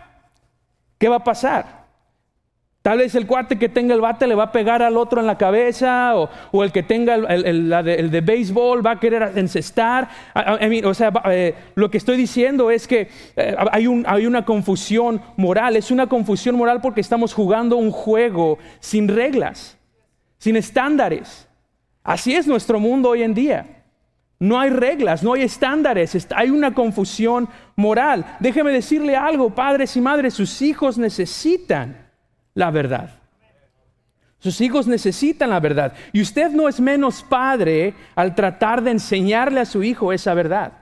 ¿Qué 0.98 1.08
va 1.08 1.18
a 1.18 1.22
pasar? 1.24 1.77
Tal 2.88 2.96
vez 2.96 3.14
el 3.16 3.26
cuate 3.26 3.58
que 3.58 3.68
tenga 3.68 3.94
el 3.94 4.00
bate 4.00 4.26
le 4.26 4.34
va 4.34 4.44
a 4.44 4.50
pegar 4.50 4.80
al 4.80 4.96
otro 4.96 5.20
en 5.20 5.26
la 5.26 5.36
cabeza, 5.36 6.16
o, 6.16 6.64
el 6.64 6.72
que 6.72 6.82
tenga 6.82 7.16
el, 7.16 7.68
de, 7.68 8.20
béisbol 8.22 8.86
va 8.86 8.92
a 8.92 8.98
querer 8.98 9.30
encestar. 9.36 10.08
o 10.34 10.94
sea, 10.94 11.12
eh, 11.26 11.54
lo 11.74 11.90
que 11.90 11.98
estoy 11.98 12.16
diciendo 12.16 12.70
es 12.70 12.88
que 12.88 13.10
eh, 13.36 13.56
hay, 13.72 13.86
hay 14.06 14.24
una 14.24 14.46
confusión 14.46 15.20
moral. 15.36 15.76
Es 15.76 15.90
una 15.90 16.06
confusión 16.06 16.56
moral 16.56 16.80
porque 16.80 17.02
estamos 17.02 17.34
jugando 17.34 17.76
un 17.76 17.90
juego 17.90 18.56
sin 18.80 19.06
reglas, 19.06 19.76
sin 20.38 20.56
estándares. 20.56 21.46
Así 22.02 22.34
es 22.34 22.46
nuestro 22.46 22.80
mundo 22.80 23.10
hoy 23.10 23.22
en 23.22 23.34
día. 23.34 23.84
No 24.38 24.58
hay 24.58 24.70
reglas, 24.70 25.22
no 25.22 25.34
hay 25.34 25.42
estándares, 25.42 26.26
hay 26.34 26.48
una 26.48 26.72
confusión 26.72 27.50
moral. 27.76 28.24
Déjeme 28.40 28.72
decirle 28.72 29.14
algo, 29.14 29.54
padres 29.54 29.94
y 29.94 30.00
madres, 30.00 30.32
sus 30.32 30.62
hijos 30.62 30.96
necesitan 30.96 32.07
la 32.58 32.72
verdad. 32.72 33.10
Sus 34.40 34.60
hijos 34.60 34.88
necesitan 34.88 35.50
la 35.50 35.60
verdad. 35.60 35.92
Y 36.12 36.20
usted 36.20 36.50
no 36.50 36.68
es 36.68 36.80
menos 36.80 37.22
padre 37.22 37.94
al 38.16 38.34
tratar 38.34 38.82
de 38.82 38.90
enseñarle 38.90 39.60
a 39.60 39.64
su 39.64 39.84
hijo 39.84 40.12
esa 40.12 40.34
verdad. 40.34 40.72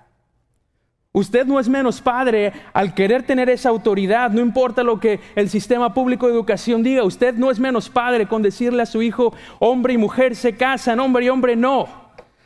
Usted 1.13 1.45
no 1.47 1.61
es 1.61 1.69
menos 1.69 2.01
padre 2.01 2.55
al 2.73 2.95
querer 2.95 3.25
tener 3.25 3.51
esa 3.51 3.69
autoridad, 3.69 4.31
no 4.31 4.41
importa 4.41 4.83
lo 4.83 4.99
que 4.99 5.21
el 5.35 5.51
sistema 5.51 5.93
público 5.93 6.27
de 6.27 6.33
educación 6.33 6.83
diga, 6.83 7.05
usted 7.05 7.35
no 7.35 7.51
es 7.51 7.59
menos 7.59 7.91
padre 7.91 8.27
con 8.27 8.41
decirle 8.41 8.83
a 8.83 8.87
su 8.87 9.03
hijo, 9.03 9.35
hombre 9.59 9.93
y 9.93 9.99
mujer 9.99 10.35
se 10.35 10.57
casan, 10.57 10.99
hombre 10.99 11.27
y 11.27 11.29
hombre 11.29 11.57
no. 11.57 11.89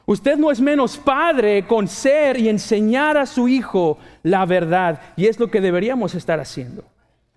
Usted 0.07 0.39
no 0.39 0.51
es 0.51 0.61
menos 0.61 0.97
padre 0.97 1.69
con 1.69 1.87
ser 1.87 2.37
y 2.37 2.49
enseñar 2.49 3.17
a 3.17 3.27
su 3.27 3.47
hijo 3.47 3.99
la 4.25 4.45
verdad, 4.45 5.01
y 5.17 5.27
es 5.27 5.39
lo 5.39 5.53
que 5.53 5.61
deberíamos 5.61 6.17
estar 6.17 6.41
haciendo 6.41 6.83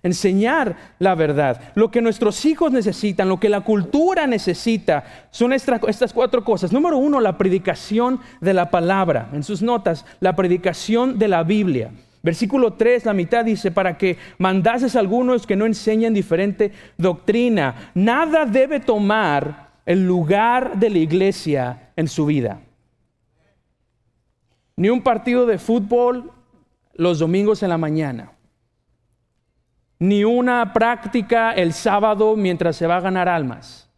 enseñar 0.04 0.76
la 1.00 1.16
verdad. 1.16 1.62
Lo 1.76 1.90
que 1.90 2.02
nuestros 2.02 2.46
hijos 2.46 2.72
necesitan, 2.72 3.30
lo 3.30 3.40
que 3.40 3.50
la 3.50 3.62
cultura 3.62 4.28
necesita, 4.28 5.06
son 5.32 5.54
estas 5.54 6.14
cuatro 6.14 6.44
cosas. 6.44 6.72
Número 6.72 6.98
uno, 6.98 7.22
la 7.22 7.38
predicación 7.38 8.20
de 8.42 8.54
la 8.54 8.70
palabra. 8.70 9.30
En 9.34 9.44
sus 9.44 9.62
notas, 9.62 10.06
la 10.20 10.36
predicación 10.36 11.18
de 11.18 11.30
la 11.30 11.44
Biblia. 11.44 11.92
Versículo 12.22 12.74
3, 12.74 13.06
la 13.06 13.14
mitad 13.14 13.44
dice, 13.44 13.72
para 13.72 13.98
que 13.98 14.18
mandases 14.38 14.96
a 14.96 15.00
algunos 15.00 15.48
que 15.48 15.56
no 15.56 15.66
enseñen 15.66 16.14
diferente 16.14 16.72
doctrina. 16.98 17.92
Nada 17.96 18.46
debe 18.46 18.80
tomar 18.80 19.72
el 19.86 20.06
lugar 20.06 20.78
de 20.78 20.90
la 20.90 21.00
iglesia 21.00 21.92
en 21.96 22.08
su 22.08 22.26
vida. 22.26 22.62
Ni 24.76 24.90
un 24.90 25.02
partido 25.02 25.46
de 25.46 25.58
fútbol 25.58 26.32
los 26.94 27.20
domingos 27.20 27.62
en 27.64 27.70
la 27.70 27.78
mañana 27.78 28.32
ni 30.04 30.26
una 30.26 30.74
práctica 30.74 31.54
el 31.54 31.72
sábado 31.72 32.36
mientras 32.36 32.76
se 32.76 32.86
va 32.86 32.98
a 32.98 33.00
ganar 33.00 33.30
almas, 33.30 33.90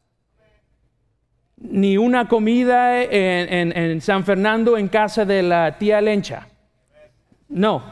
ni 1.57 1.97
una 1.97 2.27
comida 2.27 3.01
en, 3.01 3.99
San 4.01 4.23
Fernando 4.23 4.77
en 4.77 4.87
casa 4.87 5.25
de 5.25 5.41
la 5.41 5.79
tía 5.79 5.99
Lencha. 6.01 6.47
No, 7.49 7.83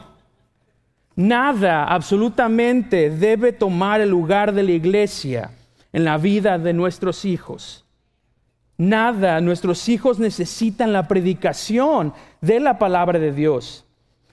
nada 1.16 1.86
absolutamente 1.86 3.10
debe 3.10 3.50
tomar 3.50 4.00
el 4.00 4.10
lugar 4.10 4.52
de 4.52 4.62
la 4.62 4.70
iglesia 4.70 5.50
en 5.92 6.04
la 6.04 6.16
vida 6.16 6.56
de 6.56 6.72
nuestros 6.72 7.24
hijos. 7.24 7.84
Nada, 8.78 9.40
nuestros 9.40 9.88
hijos 9.88 10.20
necesitan 10.20 10.92
la 10.92 11.08
predicación 11.08 12.14
de 12.40 12.60
la 12.60 12.78
palabra 12.78 13.18
de 13.18 13.32
Dios. 13.32 13.84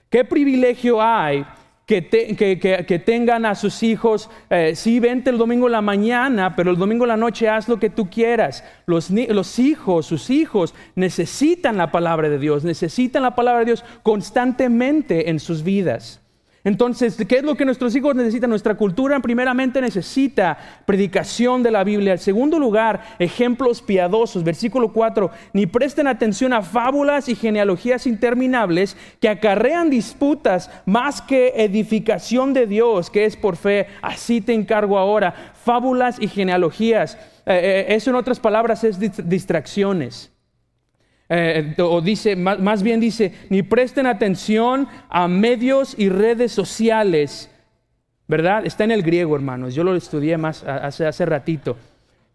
¿Qué 0.08 0.24
privilegio 0.24 1.02
hay 1.02 1.44
que, 1.86 3.02
tengan 3.04 3.44
a 3.44 3.54
sus 3.54 3.82
hijos, 3.82 4.30
eh, 4.48 4.74
sí, 4.74 5.00
vente 5.00 5.30
el 5.30 5.38
domingo 5.38 5.68
la 5.68 5.82
mañana, 5.82 6.56
pero 6.56 6.70
el 6.70 6.78
domingo 6.78 7.04
la 7.04 7.16
noche 7.16 7.48
haz 7.48 7.68
lo 7.68 7.78
que 7.78 7.90
tú 7.90 8.08
quieras. 8.08 8.64
Los, 8.86 9.10
los 9.10 9.58
hijos, 9.58 10.06
sus 10.06 10.30
hijos, 10.30 10.74
necesitan 10.94 11.76
la 11.76 11.90
palabra 11.90 12.28
de 12.28 12.38
Dios, 12.38 12.64
necesitan 12.64 13.22
la 13.22 13.34
palabra 13.34 13.60
de 13.60 13.66
Dios 13.66 13.84
constantemente 14.02 15.28
en 15.28 15.40
sus 15.40 15.62
vidas. 15.62 16.21
Entonces, 16.64 17.16
¿qué 17.28 17.38
es 17.38 17.42
lo 17.42 17.56
que 17.56 17.64
nuestros 17.64 17.94
hijos 17.96 18.14
necesitan? 18.14 18.48
Nuestra 18.48 18.76
cultura 18.76 19.18
primeramente 19.18 19.80
necesita 19.80 20.56
predicación 20.86 21.62
de 21.62 21.72
la 21.72 21.82
Biblia. 21.82 22.12
En 22.12 22.18
segundo 22.18 22.58
lugar, 22.60 23.02
ejemplos 23.18 23.82
piadosos. 23.82 24.44
Versículo 24.44 24.92
4, 24.92 25.30
ni 25.52 25.66
presten 25.66 26.06
atención 26.06 26.52
a 26.52 26.62
fábulas 26.62 27.28
y 27.28 27.34
genealogías 27.34 28.06
interminables 28.06 28.96
que 29.20 29.28
acarrean 29.28 29.90
disputas 29.90 30.70
más 30.86 31.20
que 31.20 31.52
edificación 31.56 32.52
de 32.54 32.68
Dios, 32.68 33.10
que 33.10 33.24
es 33.24 33.36
por 33.36 33.56
fe. 33.56 33.88
Así 34.00 34.40
te 34.40 34.54
encargo 34.54 34.98
ahora. 34.98 35.52
Fábulas 35.64 36.20
y 36.20 36.28
genealogías. 36.28 37.16
Eh, 37.44 37.86
eh, 37.88 37.94
eso 37.94 38.10
en 38.10 38.16
otras 38.16 38.38
palabras 38.38 38.84
es 38.84 38.98
distracciones. 39.28 40.31
Eh, 41.34 41.74
o 41.78 42.02
dice, 42.02 42.36
más, 42.36 42.82
bien 42.82 43.00
dice, 43.00 43.32
ni 43.48 43.62
presten 43.62 44.06
atención 44.06 44.86
a 45.08 45.28
medios 45.28 45.94
y 45.98 46.10
redes 46.10 46.52
sociales, 46.52 47.50
¿verdad? 48.28 48.66
Está 48.66 48.84
en 48.84 48.90
el 48.90 49.02
griego, 49.02 49.34
hermanos, 49.34 49.74
yo 49.74 49.82
lo 49.82 49.96
estudié 49.96 50.36
más 50.36 50.62
hace, 50.62 51.06
hace 51.06 51.24
ratito. 51.24 51.78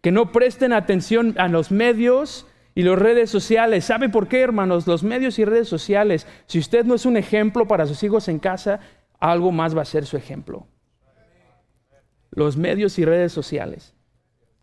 Que 0.00 0.10
no 0.10 0.32
presten 0.32 0.72
atención 0.72 1.36
a 1.38 1.46
los 1.46 1.70
medios 1.70 2.48
y 2.74 2.82
las 2.82 2.98
redes 2.98 3.30
sociales. 3.30 3.84
¿Sabe 3.84 4.08
por 4.08 4.26
qué, 4.26 4.40
hermanos? 4.40 4.84
Los 4.88 5.04
medios 5.04 5.38
y 5.38 5.44
redes 5.44 5.68
sociales, 5.68 6.26
si 6.46 6.58
usted 6.58 6.84
no 6.84 6.96
es 6.96 7.06
un 7.06 7.16
ejemplo 7.16 7.68
para 7.68 7.86
sus 7.86 8.02
hijos 8.02 8.26
en 8.26 8.40
casa, 8.40 8.80
algo 9.20 9.52
más 9.52 9.76
va 9.76 9.82
a 9.82 9.84
ser 9.84 10.06
su 10.06 10.16
ejemplo. 10.16 10.66
Los 12.32 12.56
medios 12.56 12.98
y 12.98 13.04
redes 13.04 13.30
sociales. 13.30 13.94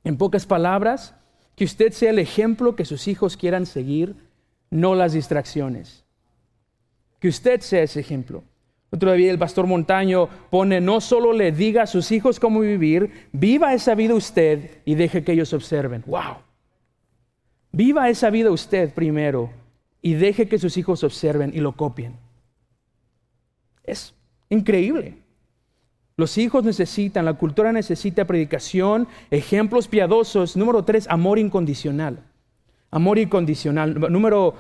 En 0.04 0.18
pocas 0.18 0.46
palabras, 0.46 1.16
que 1.56 1.64
usted 1.64 1.94
sea 1.94 2.10
el 2.10 2.20
ejemplo 2.20 2.76
que 2.76 2.84
sus 2.84 3.08
hijos 3.08 3.38
quieran 3.38 3.66
seguir 3.66 4.25
no 4.76 4.96
las 4.96 5.14
distracciones. 5.14 6.04
Que 7.20 7.30
usted 7.30 7.62
sea 7.62 7.84
ese 7.84 8.00
ejemplo. 8.00 8.44
Otro 8.92 9.12
día 9.14 9.32
el 9.32 9.40
pastor 9.40 9.68
Montaño 9.68 10.30
pone, 10.50 10.80
no 10.80 11.02
solo 11.02 11.34
le 11.34 11.52
diga 11.52 11.84
a 11.84 11.88
sus 11.88 12.12
hijos 12.12 12.40
cómo 12.40 12.60
vivir, 12.60 13.30
viva 13.32 13.74
esa 13.74 13.96
vida 13.96 14.14
usted 14.14 14.82
y 14.86 14.96
deje 14.96 15.24
que 15.24 15.32
ellos 15.32 15.54
observen. 15.54 16.04
¡Wow! 16.06 16.38
Viva 17.72 18.10
esa 18.10 18.30
vida 18.30 18.52
usted 18.52 18.94
primero 18.94 19.50
y 20.02 20.14
deje 20.14 20.48
que 20.48 20.60
sus 20.60 20.78
hijos 20.78 21.04
observen 21.04 21.52
y 21.54 21.60
lo 21.60 21.76
copien. 21.76 22.16
Es 23.84 24.14
increíble. 24.50 25.18
Los 26.18 26.38
hijos 26.38 26.64
necesitan, 26.64 27.26
la 27.26 27.34
cultura 27.34 27.74
necesita 27.74 28.26
predicación, 28.26 29.08
ejemplos 29.32 29.88
piadosos. 29.88 30.56
Número 30.56 30.86
tres, 30.86 31.08
amor 31.10 31.40
incondicional. 31.40 32.24
Amor 32.96 33.20
incondicional. 33.20 33.94
Número 34.10 34.54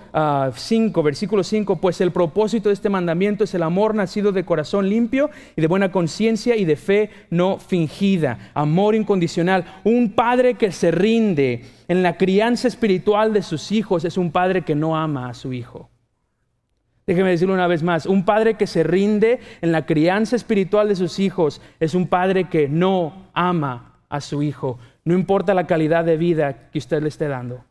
5, 0.53 0.99
ah, 0.99 1.03
versículo 1.03 1.41
5, 1.41 1.77
pues 1.77 2.01
el 2.01 2.11
propósito 2.11 2.67
de 2.67 2.73
este 2.73 2.89
mandamiento 2.89 3.45
es 3.45 3.53
el 3.53 3.63
amor 3.63 3.95
nacido 3.95 4.33
de 4.33 4.43
corazón 4.43 4.89
limpio 4.89 5.29
y 5.55 5.61
de 5.61 5.67
buena 5.67 5.93
conciencia 5.93 6.57
y 6.57 6.65
de 6.65 6.75
fe 6.75 7.11
no 7.29 7.59
fingida. 7.59 8.51
Amor 8.53 8.93
incondicional. 8.93 9.63
Un 9.85 10.11
padre 10.11 10.55
que 10.55 10.73
se 10.73 10.91
rinde 10.91 11.63
en 11.87 12.03
la 12.03 12.17
crianza 12.17 12.67
espiritual 12.67 13.31
de 13.31 13.41
sus 13.41 13.71
hijos 13.71 14.03
es 14.03 14.17
un 14.17 14.33
padre 14.33 14.63
que 14.63 14.75
no 14.75 14.97
ama 14.97 15.29
a 15.29 15.33
su 15.33 15.53
hijo. 15.53 15.89
Déjeme 17.07 17.29
decirlo 17.29 17.53
una 17.53 17.67
vez 17.67 17.83
más, 17.83 18.05
un 18.05 18.25
padre 18.25 18.55
que 18.55 18.67
se 18.67 18.83
rinde 18.83 19.39
en 19.61 19.71
la 19.71 19.85
crianza 19.85 20.35
espiritual 20.35 20.89
de 20.89 20.97
sus 20.97 21.19
hijos 21.19 21.61
es 21.79 21.95
un 21.95 22.07
padre 22.07 22.49
que 22.49 22.67
no 22.67 23.29
ama 23.33 24.01
a 24.09 24.19
su 24.19 24.43
hijo, 24.43 24.77
no 25.05 25.13
importa 25.13 25.53
la 25.53 25.67
calidad 25.67 26.03
de 26.03 26.17
vida 26.17 26.69
que 26.71 26.79
usted 26.79 27.01
le 27.01 27.07
esté 27.07 27.29
dando 27.29 27.63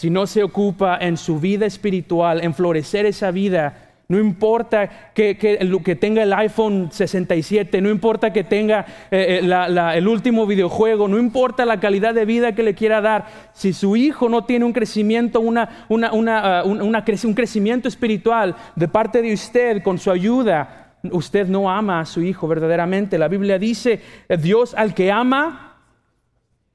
si 0.00 0.08
no 0.08 0.26
se 0.26 0.42
ocupa 0.42 0.96
en 0.98 1.18
su 1.18 1.38
vida 1.38 1.66
espiritual, 1.66 2.42
en 2.42 2.54
florecer 2.54 3.04
esa 3.04 3.30
vida, 3.30 3.90
no 4.08 4.18
importa 4.18 5.12
que, 5.12 5.36
que, 5.36 5.94
tenga 5.96 6.22
el 6.22 6.32
iPhone 6.32 6.88
67, 6.90 7.82
no 7.82 7.90
importa 7.90 8.32
que 8.32 8.42
tenga 8.42 8.86
eh, 9.10 9.42
eh, 9.42 9.96
el 9.98 10.08
último 10.08 10.46
videojuego, 10.46 11.06
no 11.06 11.18
importa 11.18 11.66
la 11.66 11.80
calidad 11.80 12.14
de 12.14 12.24
vida 12.24 12.54
que 12.54 12.62
le 12.62 12.74
quiera 12.74 13.02
dar, 13.02 13.26
si 13.52 13.74
su 13.74 13.94
hijo 13.94 14.30
no 14.30 14.46
tiene 14.46 14.64
un 14.64 14.72
crecimiento, 14.72 15.38
una, 15.38 15.84
una, 15.90 16.64
uh, 16.64 16.66
un 16.66 17.34
crecimiento 17.34 17.86
espiritual 17.86 18.56
de 18.76 18.88
parte 18.88 19.20
de 19.20 19.34
usted 19.34 19.82
con 19.82 19.98
su 19.98 20.10
ayuda, 20.10 20.94
usted 21.12 21.46
no 21.46 21.70
ama 21.70 22.00
a 22.00 22.06
su 22.06 22.22
hijo 22.22 22.48
verdaderamente. 22.48 23.18
La 23.18 23.28
Biblia 23.28 23.58
dice, 23.58 24.00
Dios 24.38 24.72
al 24.72 24.94
que 24.94 25.12
ama, 25.12 25.76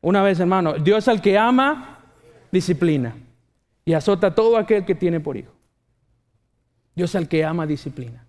una 0.01 0.21
vez 0.21 0.39
hermano, 0.39 0.73
Dios 0.73 1.07
al 1.07 1.21
que 1.21 1.39
ama, 1.39 1.94
disciplina 2.55 3.13
y 3.83 3.93
azota 3.93 4.27
a 4.27 4.35
todo 4.35 4.57
aquel 4.57 4.85
que 4.85 4.95
tiene 4.95 5.19
por 5.19 5.35
hijo. 5.35 5.51
Dios 6.95 7.13
al 7.15 7.27
que 7.27 7.43
ama 7.43 7.67
disciplina. 7.67 8.25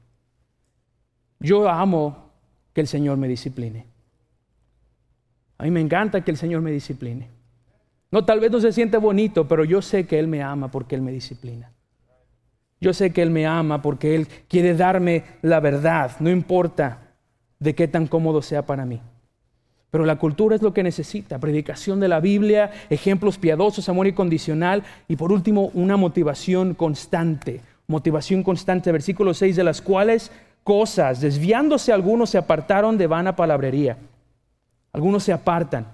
Yo 1.38 1.68
amo 1.68 2.32
que 2.72 2.80
el 2.80 2.88
Señor 2.88 3.16
me 3.16 3.28
discipline. 3.28 3.86
A 5.58 5.64
mí 5.64 5.70
me 5.70 5.80
encanta 5.80 6.22
que 6.22 6.32
el 6.32 6.36
Señor 6.36 6.60
me 6.60 6.72
discipline. 6.72 7.28
No, 8.10 8.24
tal 8.24 8.40
vez 8.40 8.50
no 8.50 8.60
se 8.60 8.72
siente 8.72 8.96
bonito, 8.98 9.46
pero 9.46 9.64
yo 9.64 9.80
sé 9.80 10.06
que 10.06 10.18
Él 10.18 10.26
me 10.26 10.42
ama 10.42 10.70
porque 10.70 10.96
Él 10.96 11.02
me 11.02 11.12
disciplina. 11.12 11.72
Yo 12.80 12.92
sé 12.92 13.12
que 13.12 13.22
Él 13.22 13.30
me 13.30 13.46
ama 13.46 13.80
porque 13.80 14.16
Él 14.16 14.26
quiere 14.48 14.74
darme 14.74 15.24
la 15.42 15.60
verdad, 15.60 16.16
no 16.18 16.30
importa 16.30 17.14
de 17.58 17.74
qué 17.74 17.86
tan 17.88 18.06
cómodo 18.06 18.42
sea 18.42 18.66
para 18.66 18.84
mí. 18.84 19.00
Pero 19.96 20.04
la 20.04 20.16
cultura 20.16 20.54
es 20.54 20.60
lo 20.60 20.74
que 20.74 20.82
necesita, 20.82 21.38
predicación 21.38 22.00
de 22.00 22.08
la 22.08 22.20
Biblia, 22.20 22.70
ejemplos 22.90 23.38
piadosos, 23.38 23.88
amor 23.88 24.06
incondicional 24.06 24.82
y 25.08 25.16
por 25.16 25.32
último 25.32 25.70
una 25.72 25.96
motivación 25.96 26.74
constante, 26.74 27.62
motivación 27.86 28.42
constante, 28.42 28.92
versículo 28.92 29.32
6, 29.32 29.56
de 29.56 29.64
las 29.64 29.80
cuales 29.80 30.30
cosas, 30.64 31.22
desviándose 31.22 31.94
algunos 31.94 32.28
se 32.28 32.36
apartaron 32.36 32.98
de 32.98 33.06
vana 33.06 33.36
palabrería. 33.36 33.96
Algunos 34.92 35.22
se 35.22 35.32
apartan. 35.32 35.86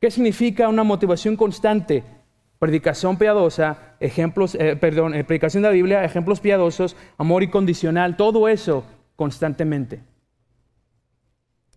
¿Qué 0.00 0.10
significa 0.10 0.66
una 0.66 0.82
motivación 0.82 1.36
constante? 1.36 2.02
Predicación 2.58 3.18
piadosa, 3.18 3.96
ejemplos, 4.00 4.54
eh, 4.54 4.76
perdón, 4.76 5.14
eh, 5.14 5.24
predicación 5.24 5.62
de 5.62 5.68
la 5.68 5.74
Biblia, 5.74 6.04
ejemplos 6.04 6.40
piadosos, 6.40 6.96
amor 7.18 7.42
incondicional, 7.42 8.16
todo 8.16 8.48
eso 8.48 8.82
constantemente. 9.14 10.00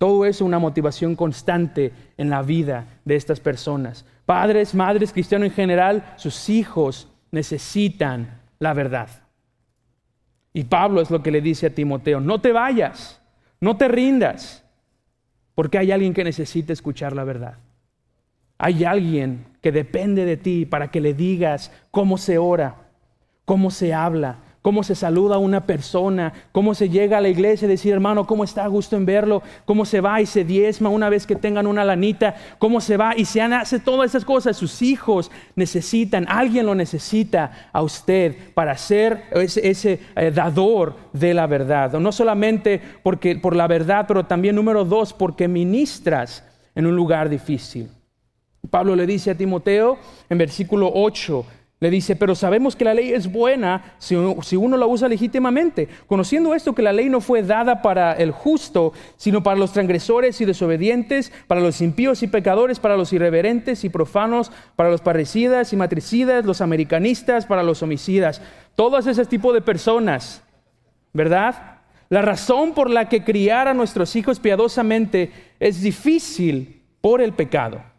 Todo 0.01 0.25
eso 0.25 0.43
es 0.43 0.47
una 0.47 0.57
motivación 0.57 1.15
constante 1.15 1.93
en 2.17 2.31
la 2.31 2.41
vida 2.41 2.87
de 3.05 3.15
estas 3.15 3.39
personas. 3.39 4.03
Padres, 4.25 4.73
madres, 4.73 5.13
cristianos 5.13 5.49
en 5.49 5.53
general, 5.53 6.15
sus 6.15 6.49
hijos 6.49 7.07
necesitan 7.29 8.41
la 8.57 8.73
verdad. 8.73 9.09
Y 10.53 10.63
Pablo 10.63 11.01
es 11.01 11.11
lo 11.11 11.21
que 11.21 11.29
le 11.29 11.39
dice 11.39 11.67
a 11.67 11.75
Timoteo, 11.75 12.19
no 12.19 12.41
te 12.41 12.51
vayas, 12.51 13.21
no 13.59 13.77
te 13.77 13.89
rindas, 13.89 14.65
porque 15.53 15.77
hay 15.77 15.91
alguien 15.91 16.15
que 16.15 16.23
necesita 16.23 16.73
escuchar 16.73 17.15
la 17.15 17.23
verdad. 17.23 17.59
Hay 18.57 18.83
alguien 18.83 19.45
que 19.61 19.71
depende 19.71 20.25
de 20.25 20.35
ti 20.35 20.65
para 20.65 20.89
que 20.89 20.99
le 20.99 21.13
digas 21.13 21.71
cómo 21.91 22.17
se 22.17 22.39
ora, 22.39 22.89
cómo 23.45 23.69
se 23.69 23.93
habla, 23.93 24.39
cómo 24.61 24.83
se 24.83 24.95
saluda 24.95 25.35
a 25.35 25.39
una 25.39 25.65
persona, 25.65 26.33
cómo 26.51 26.75
se 26.75 26.89
llega 26.89 27.17
a 27.17 27.21
la 27.21 27.29
iglesia 27.29 27.65
y 27.65 27.69
decir, 27.69 27.93
hermano, 27.93 28.27
cómo 28.27 28.43
está 28.43 28.63
a 28.63 28.67
gusto 28.67 28.95
en 28.95 29.05
verlo, 29.05 29.41
cómo 29.65 29.85
se 29.85 30.01
va 30.01 30.21
y 30.21 30.25
se 30.25 30.43
diezma 30.43 30.89
una 30.89 31.09
vez 31.09 31.25
que 31.25 31.35
tengan 31.35 31.65
una 31.65 31.83
lanita, 31.83 32.35
cómo 32.59 32.79
se 32.79 32.97
va 32.97 33.15
y 33.15 33.25
se 33.25 33.41
hace 33.41 33.79
todas 33.79 34.11
esas 34.11 34.25
cosas. 34.25 34.57
Sus 34.57 34.81
hijos 34.81 35.31
necesitan, 35.55 36.25
alguien 36.29 36.65
lo 36.65 36.75
necesita 36.75 37.69
a 37.73 37.81
usted 37.81 38.35
para 38.53 38.77
ser 38.77 39.23
ese, 39.31 39.99
eh, 40.15 40.31
dador 40.31 40.95
de 41.13 41.33
la 41.33 41.47
verdad. 41.47 41.93
No 41.93 42.11
solamente 42.11 42.81
porque, 43.03 43.35
por 43.35 43.55
la 43.55 43.67
verdad, 43.67 44.05
pero 44.07 44.25
también 44.25 44.55
número 44.55 44.85
dos, 44.85 45.13
porque 45.13 45.47
ministras 45.47 46.43
en 46.75 46.85
un 46.85 46.95
lugar 46.95 47.29
difícil. 47.29 47.89
Pablo 48.69 48.95
le 48.95 49.07
dice 49.07 49.31
a 49.31 49.35
Timoteo 49.35 49.97
en 50.29 50.37
versículo 50.37 50.91
8, 50.93 51.45
le 51.81 51.89
dice, 51.89 52.15
pero 52.15 52.35
sabemos 52.35 52.75
que 52.75 52.85
la 52.85 52.93
ley 52.93 53.11
es 53.11 53.31
buena 53.31 53.95
si 53.97 54.15
uno, 54.15 54.77
la 54.77 54.85
usa 54.85 55.07
legítimamente, 55.09 55.89
conociendo 56.05 56.53
esto 56.53 56.75
que 56.75 56.83
la 56.83 56.93
ley 56.93 57.09
no 57.09 57.21
fue 57.21 57.41
dada 57.41 57.81
para 57.81 58.13
el 58.13 58.29
justo, 58.29 58.93
sino 59.17 59.41
para 59.41 59.57
los 59.57 59.73
transgresores 59.73 60.39
y 60.41 60.45
desobedientes, 60.45 61.33
para 61.47 61.59
los 61.59 61.81
impíos 61.81 62.21
y 62.21 62.27
pecadores, 62.27 62.79
para 62.79 62.95
los 62.95 63.11
irreverentes 63.13 63.83
y 63.83 63.89
profanos, 63.89 64.51
para 64.75 64.91
los 64.91 65.01
parricidas 65.01 65.73
y 65.73 65.75
matricidas, 65.75 66.45
los 66.45 66.61
americanistas, 66.61 67.47
para 67.47 67.63
los 67.63 67.81
homicidas, 67.81 68.43
todos 68.75 69.07
ese 69.07 69.25
tipo 69.25 69.51
de 69.51 69.61
personas, 69.61 70.43
¿verdad? 71.13 71.79
La 72.09 72.21
razón 72.21 72.75
por 72.75 72.91
la 72.91 73.09
que 73.09 73.23
criar 73.23 73.67
a 73.67 73.73
nuestros 73.73 74.15
hijos 74.15 74.39
piadosamente 74.39 75.31
es 75.59 75.81
difícil 75.81 76.83
por 77.01 77.21
el 77.21 77.33
pecado. 77.33 77.90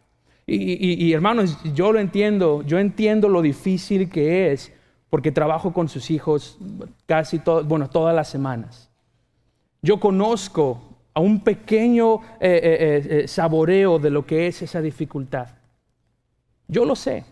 Y, 0.45 1.13
hermanos, 1.13 1.57
yo 1.73 1.93
lo 1.93 1.99
entiendo, 1.99 2.63
yo 2.63 2.77
entiendo 2.77 3.29
lo 3.29 3.41
difícil 3.41 4.09
que 4.09 4.51
es, 4.51 4.73
porque 5.09 5.31
trabajo 5.31 5.71
con 5.71 5.87
sus 5.87 6.11
hijos 6.11 6.57
casi 7.05 7.39
todo, 7.39 7.63
bueno, 7.63 7.89
todas 7.89 8.13
las 8.13 8.27
semanas. 8.27 8.89
Yo 9.81 9.99
conozco 9.99 10.81
a 11.13 11.21
un 11.21 11.41
pequeño 11.41 12.15
eh, 12.39 12.59
eh, 12.63 13.07
eh, 13.09 13.27
saboreo 13.27 13.99
de 13.99 14.09
lo 14.09 14.25
que 14.25 14.47
es 14.47 14.61
esa 14.61 14.81
dificultad. 14.81 15.47
Yo 16.67 16.85
lo 16.85 16.95
sé. 16.95 17.23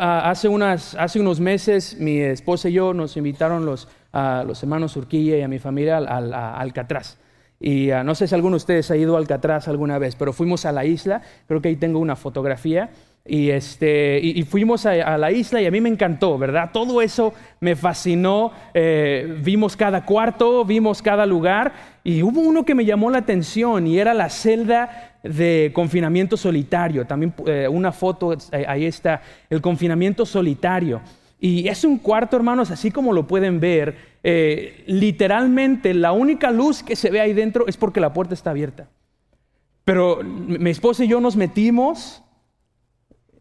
Hace, 0.00 0.48
unas, 0.48 0.94
hace 0.94 1.20
unos 1.20 1.40
meses 1.40 1.98
mi 2.00 2.18
esposa 2.18 2.70
y 2.70 2.72
yo 2.72 2.94
nos 2.94 3.18
invitaron 3.18 3.66
los, 3.66 3.86
a 4.12 4.42
los 4.46 4.62
hermanos 4.62 4.96
Urquilla 4.96 5.36
y 5.36 5.42
a 5.42 5.48
mi 5.48 5.58
familia 5.58 5.98
al, 5.98 6.32
a 6.32 6.58
Alcatraz. 6.58 7.18
Y 7.66 7.92
ah, 7.92 8.04
no 8.04 8.14
sé 8.14 8.28
si 8.28 8.34
alguno 8.34 8.56
de 8.56 8.58
ustedes 8.58 8.90
ha 8.90 8.96
ido 8.96 9.16
a 9.16 9.18
Alcatraz 9.18 9.68
alguna 9.68 9.96
vez, 9.96 10.16
pero 10.16 10.34
fuimos 10.34 10.66
a 10.66 10.72
la 10.72 10.84
isla, 10.84 11.22
creo 11.48 11.62
que 11.62 11.68
ahí 11.68 11.76
tengo 11.76 11.98
una 11.98 12.14
fotografía. 12.14 12.90
Y, 13.24 13.48
este, 13.48 14.44
fuimos 14.50 14.84
a, 14.84 15.16
la 15.16 15.32
isla 15.32 15.62
y 15.62 15.66
a 15.66 15.70
mí 15.70 15.80
me 15.80 15.88
encantó, 15.88 16.36
¿verdad? 16.36 16.72
Todo 16.74 17.00
eso 17.00 17.32
me 17.60 17.74
fascinó. 17.74 18.52
Eh, 18.74 19.38
vimos 19.42 19.78
cada 19.78 20.04
cuarto, 20.04 20.66
vimos 20.66 21.00
cada 21.00 21.24
lugar 21.24 21.72
y 22.04 22.22
hubo 22.22 22.42
uno 22.42 22.66
que 22.66 22.74
me 22.74 22.84
llamó 22.84 23.08
la 23.08 23.16
atención 23.16 23.86
y 23.86 23.98
era 23.98 24.12
la 24.12 24.28
celda 24.28 25.14
de 25.22 25.70
confinamiento 25.74 26.36
solitario. 26.36 27.06
También 27.06 27.32
eh, 27.46 27.66
una 27.66 27.92
foto, 27.92 28.34
eh, 28.52 28.66
ahí 28.68 28.84
está, 28.84 29.22
el 29.48 29.62
confinamiento 29.62 30.26
solitario. 30.26 31.00
Y 31.44 31.68
es 31.68 31.84
un 31.84 31.98
cuarto, 31.98 32.36
hermanos, 32.36 32.70
así 32.70 32.90
como 32.90 33.12
lo 33.12 33.26
pueden 33.26 33.60
ver, 33.60 33.98
eh, 34.22 34.82
literalmente 34.86 35.92
la 35.92 36.12
única 36.12 36.50
luz 36.50 36.82
que 36.82 36.96
se 36.96 37.10
ve 37.10 37.20
ahí 37.20 37.34
dentro 37.34 37.66
es 37.66 37.76
porque 37.76 38.00
la 38.00 38.14
puerta 38.14 38.32
está 38.32 38.48
abierta. 38.48 38.88
Pero 39.84 40.22
mi 40.22 40.70
esposa 40.70 41.04
y 41.04 41.08
yo 41.08 41.20
nos 41.20 41.36
metimos, 41.36 42.22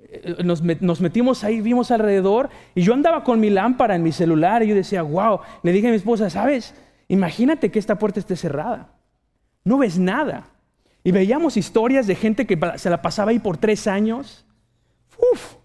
eh, 0.02 0.36
nos, 0.44 1.00
metimos 1.00 1.46
ahí, 1.46 1.62
vimos 1.62 1.92
alrededor, 1.92 2.50
y 2.76 2.82
yo 2.82 2.94
andaba 2.94 3.24
con 3.24 3.40
mi 3.40 3.50
lámpara 3.50 3.96
en 3.96 4.04
mi 4.04 4.12
celular 4.12 4.64
y 4.64 4.68
yo 4.68 4.76
decía, 4.76 5.02
wow, 5.02 5.40
le 5.62 5.72
dije 5.72 5.88
a 5.88 5.92
mi 5.92 5.96
esposa, 5.96 6.30
¿sabes? 6.30 6.76
Imagínate 7.08 7.72
que 7.72 7.80
esta 7.80 7.98
puerta 7.98 8.20
esté 8.20 8.36
cerrada. 8.36 8.90
No 9.64 9.78
ves 9.78 9.98
nada. 9.98 10.50
Y 11.06 11.14
veíamos 11.14 11.56
historias 11.56 12.06
de 12.06 12.16
gente 12.16 12.46
que 12.46 12.60
se 12.76 12.90
la 12.90 13.02
pasaba 13.02 13.32
ahí 13.32 13.40
por 13.40 13.56
tres 13.56 13.88
años. 13.88 14.46
Uf, 15.32 15.56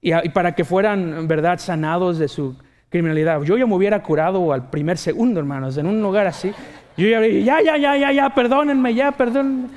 y, 0.00 0.28
para 0.30 0.54
que 0.54 0.64
fueran, 0.64 1.28
verdad, 1.28 1.58
sanados 1.58 2.18
de 2.18 2.28
su 2.28 2.56
criminalidad. 2.88 3.42
Yo 3.42 3.56
ya 3.56 3.66
me 3.66 3.74
hubiera 3.74 4.02
curado 4.02 4.52
al 4.52 4.70
primer 4.70 4.98
segundo, 4.98 5.40
hermanos, 5.40 5.76
en 5.76 5.86
un 5.86 6.00
lugar 6.02 6.26
así. 6.26 6.52
Yo 6.96 7.06
ya, 7.06 7.20
ya, 7.26 7.62
ya, 7.62 7.76
ya, 7.76 7.96
ya, 7.96 8.12
ya, 8.12 8.34
perdónenme, 8.34 8.94
ya, 8.94 9.12
perdón, 9.12 9.70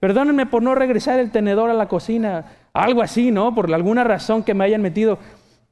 perdónenme 0.00 0.46
por 0.46 0.62
no 0.62 0.74
regresar 0.74 1.18
el 1.18 1.30
tenedor 1.30 1.70
a 1.70 1.74
la 1.74 1.88
cocina. 1.88 2.46
Algo 2.72 3.02
así, 3.02 3.30
¿no? 3.30 3.54
Por 3.54 3.72
alguna 3.72 4.04
razón 4.04 4.42
que 4.42 4.54
me 4.54 4.64
hayan 4.64 4.82
metido. 4.82 5.18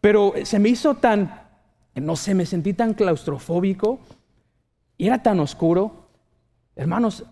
Pero 0.01 0.35
se 0.45 0.59
me 0.59 0.69
hizo 0.69 0.95
tan, 0.95 1.33
no 1.95 2.17
sé, 2.17 2.35
me 2.35 2.47
sentí 2.47 2.75
tan 2.75 2.95
claustrofóbico 2.95 4.01
y 4.99 5.07
era 5.07 5.23
tan 5.23 5.41
oscuro. 5.41 6.09
Hermanos, 6.77 7.25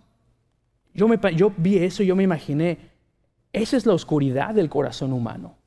yo, 0.94 1.08
me, 1.08 1.18
yo 1.34 1.52
vi 1.56 1.78
eso 1.78 2.02
y 2.02 2.06
yo 2.06 2.16
me 2.16 2.22
imaginé, 2.22 2.78
esa 3.52 3.76
es 3.76 3.86
la 3.86 3.94
oscuridad 3.94 4.54
del 4.54 4.68
corazón 4.68 5.12
humano. 5.12 5.57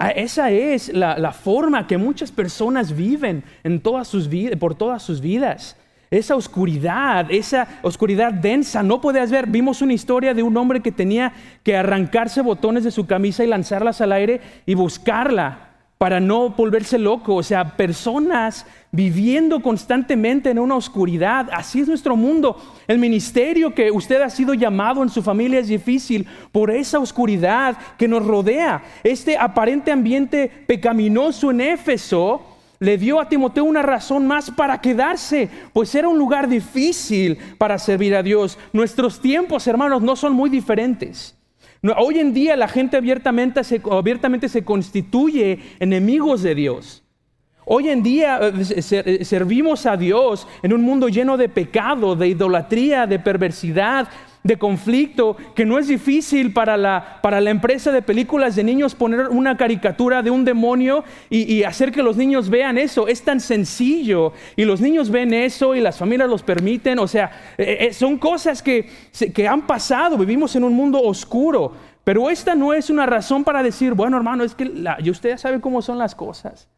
Ah, 0.00 0.10
esa 0.10 0.52
es 0.52 0.92
la, 0.94 1.32
forma 1.32 1.88
que 1.88 1.98
muchas 1.98 2.30
personas 2.30 2.94
viven 2.94 3.42
en 3.64 3.80
todas 3.80 4.06
sus 4.06 4.30
por 4.60 4.76
todas 4.76 5.02
sus 5.02 5.20
vidas. 5.20 5.76
Esa 6.08 6.36
oscuridad, 6.36 7.26
esa 7.30 7.66
oscuridad 7.82 8.32
densa, 8.32 8.84
no 8.84 9.00
puedes 9.00 9.32
ver. 9.32 9.48
Vimos 9.48 9.82
una 9.82 9.92
historia 9.92 10.34
de 10.34 10.44
un 10.44 10.56
hombre 10.56 10.80
que 10.80 10.92
tenía 10.92 11.32
que 11.64 11.76
arrancarse 11.76 12.42
botones 12.42 12.84
de 12.84 12.92
su 12.92 13.08
camisa 13.08 13.42
y 13.42 13.48
lanzarlas 13.48 14.00
al 14.00 14.12
aire 14.12 14.40
y 14.66 14.74
buscarla 14.74 15.67
para 15.98 16.20
no 16.20 16.50
volverse 16.50 16.98
loco. 16.98 17.34
O 17.34 17.42
sea, 17.42 17.76
personas 17.76 18.64
viviendo 18.90 19.60
constantemente 19.60 20.50
en 20.50 20.58
una 20.58 20.76
oscuridad. 20.76 21.48
Así 21.52 21.80
es 21.80 21.88
nuestro 21.88 22.16
mundo. 22.16 22.56
El 22.86 22.98
ministerio 22.98 23.74
que 23.74 23.90
usted 23.90 24.22
ha 24.22 24.30
sido 24.30 24.54
llamado 24.54 25.02
en 25.02 25.10
su 25.10 25.22
familia 25.22 25.60
es 25.60 25.68
difícil 25.68 26.26
por 26.52 26.70
esa 26.70 26.98
oscuridad 26.98 27.76
que 27.98 28.08
nos 28.08 28.24
rodea. 28.24 28.82
Este 29.02 29.36
aparente 29.36 29.92
ambiente 29.92 30.50
pecaminoso 30.66 31.50
en 31.50 31.60
Éfeso 31.60 32.42
le 32.80 32.96
dio 32.96 33.20
a 33.20 33.28
Timoteo 33.28 33.64
una 33.64 33.82
razón 33.82 34.26
más 34.26 34.50
para 34.52 34.80
quedarse, 34.80 35.50
pues 35.72 35.92
era 35.94 36.08
un 36.08 36.16
lugar 36.16 36.48
difícil 36.48 37.36
para 37.58 37.78
servir 37.78 38.14
a 38.14 38.22
Dios. 38.22 38.56
Nuestros 38.72 39.20
tiempos, 39.20 39.66
hermanos, 39.66 40.00
no 40.00 40.14
son 40.14 40.32
muy 40.32 40.48
diferentes. 40.48 41.37
Hoy 41.96 42.18
en 42.18 42.34
día 42.34 42.56
la 42.56 42.68
gente 42.68 42.96
abiertamente 42.96 43.62
se, 43.62 43.80
abiertamente 43.90 44.48
se 44.48 44.64
constituye 44.64 45.60
enemigos 45.78 46.42
de 46.42 46.54
Dios. 46.54 47.04
Hoy 47.70 47.90
en 47.90 48.02
día 48.02 48.40
eh, 48.42 48.80
eh, 48.90 49.24
servimos 49.24 49.84
a 49.84 49.96
Dios 49.96 50.48
en 50.62 50.72
un 50.72 50.80
mundo 50.80 51.08
lleno 51.08 51.36
de 51.36 51.50
pecado, 51.50 52.16
de 52.16 52.28
idolatría, 52.28 53.06
de 53.06 53.18
perversidad, 53.18 54.08
de 54.48 54.56
conflicto, 54.56 55.36
que 55.54 55.66
no 55.66 55.78
es 55.78 55.88
difícil 55.88 56.54
para 56.54 56.78
la, 56.78 57.20
para 57.22 57.38
la 57.38 57.50
empresa 57.50 57.92
de 57.92 58.00
películas 58.00 58.56
de 58.56 58.64
niños 58.64 58.94
poner 58.94 59.28
una 59.28 59.58
caricatura 59.58 60.22
de 60.22 60.30
un 60.30 60.42
demonio 60.42 61.04
y, 61.28 61.62
hacer 61.64 61.92
que 61.92 62.02
los 62.02 62.16
niños 62.16 62.48
vean 62.48 62.78
eso. 62.78 63.08
Es 63.08 63.22
tan 63.22 63.40
sencillo. 63.40 64.32
Y 64.56 64.64
los 64.64 64.80
niños 64.80 65.10
ven 65.10 65.34
eso 65.34 65.74
y 65.74 65.80
las 65.80 65.98
familias 65.98 66.30
los 66.30 66.42
permiten. 66.42 66.98
O 66.98 67.06
sea, 67.06 67.30
eh, 67.58 67.90
son 67.92 68.16
cosas 68.16 68.62
que, 68.62 68.88
que 69.34 69.46
han 69.46 69.66
pasado. 69.66 70.16
Vivimos 70.16 70.56
en 70.56 70.64
un 70.64 70.72
mundo 70.72 70.98
oscuro. 71.02 71.74
Pero 72.02 72.30
esta 72.30 72.54
no 72.54 72.72
es 72.72 72.88
una 72.88 73.04
razón 73.04 73.44
para 73.44 73.62
decir, 73.62 73.92
bueno 73.92 74.16
hermano, 74.16 74.44
es 74.44 74.54
que 74.54 74.64
la, 74.64 74.96
usted 75.10 75.28
ya 75.28 75.38
sabe 75.38 75.60
cómo 75.60 75.82
son 75.82 75.98
las 75.98 76.14
cosas. 76.14 76.68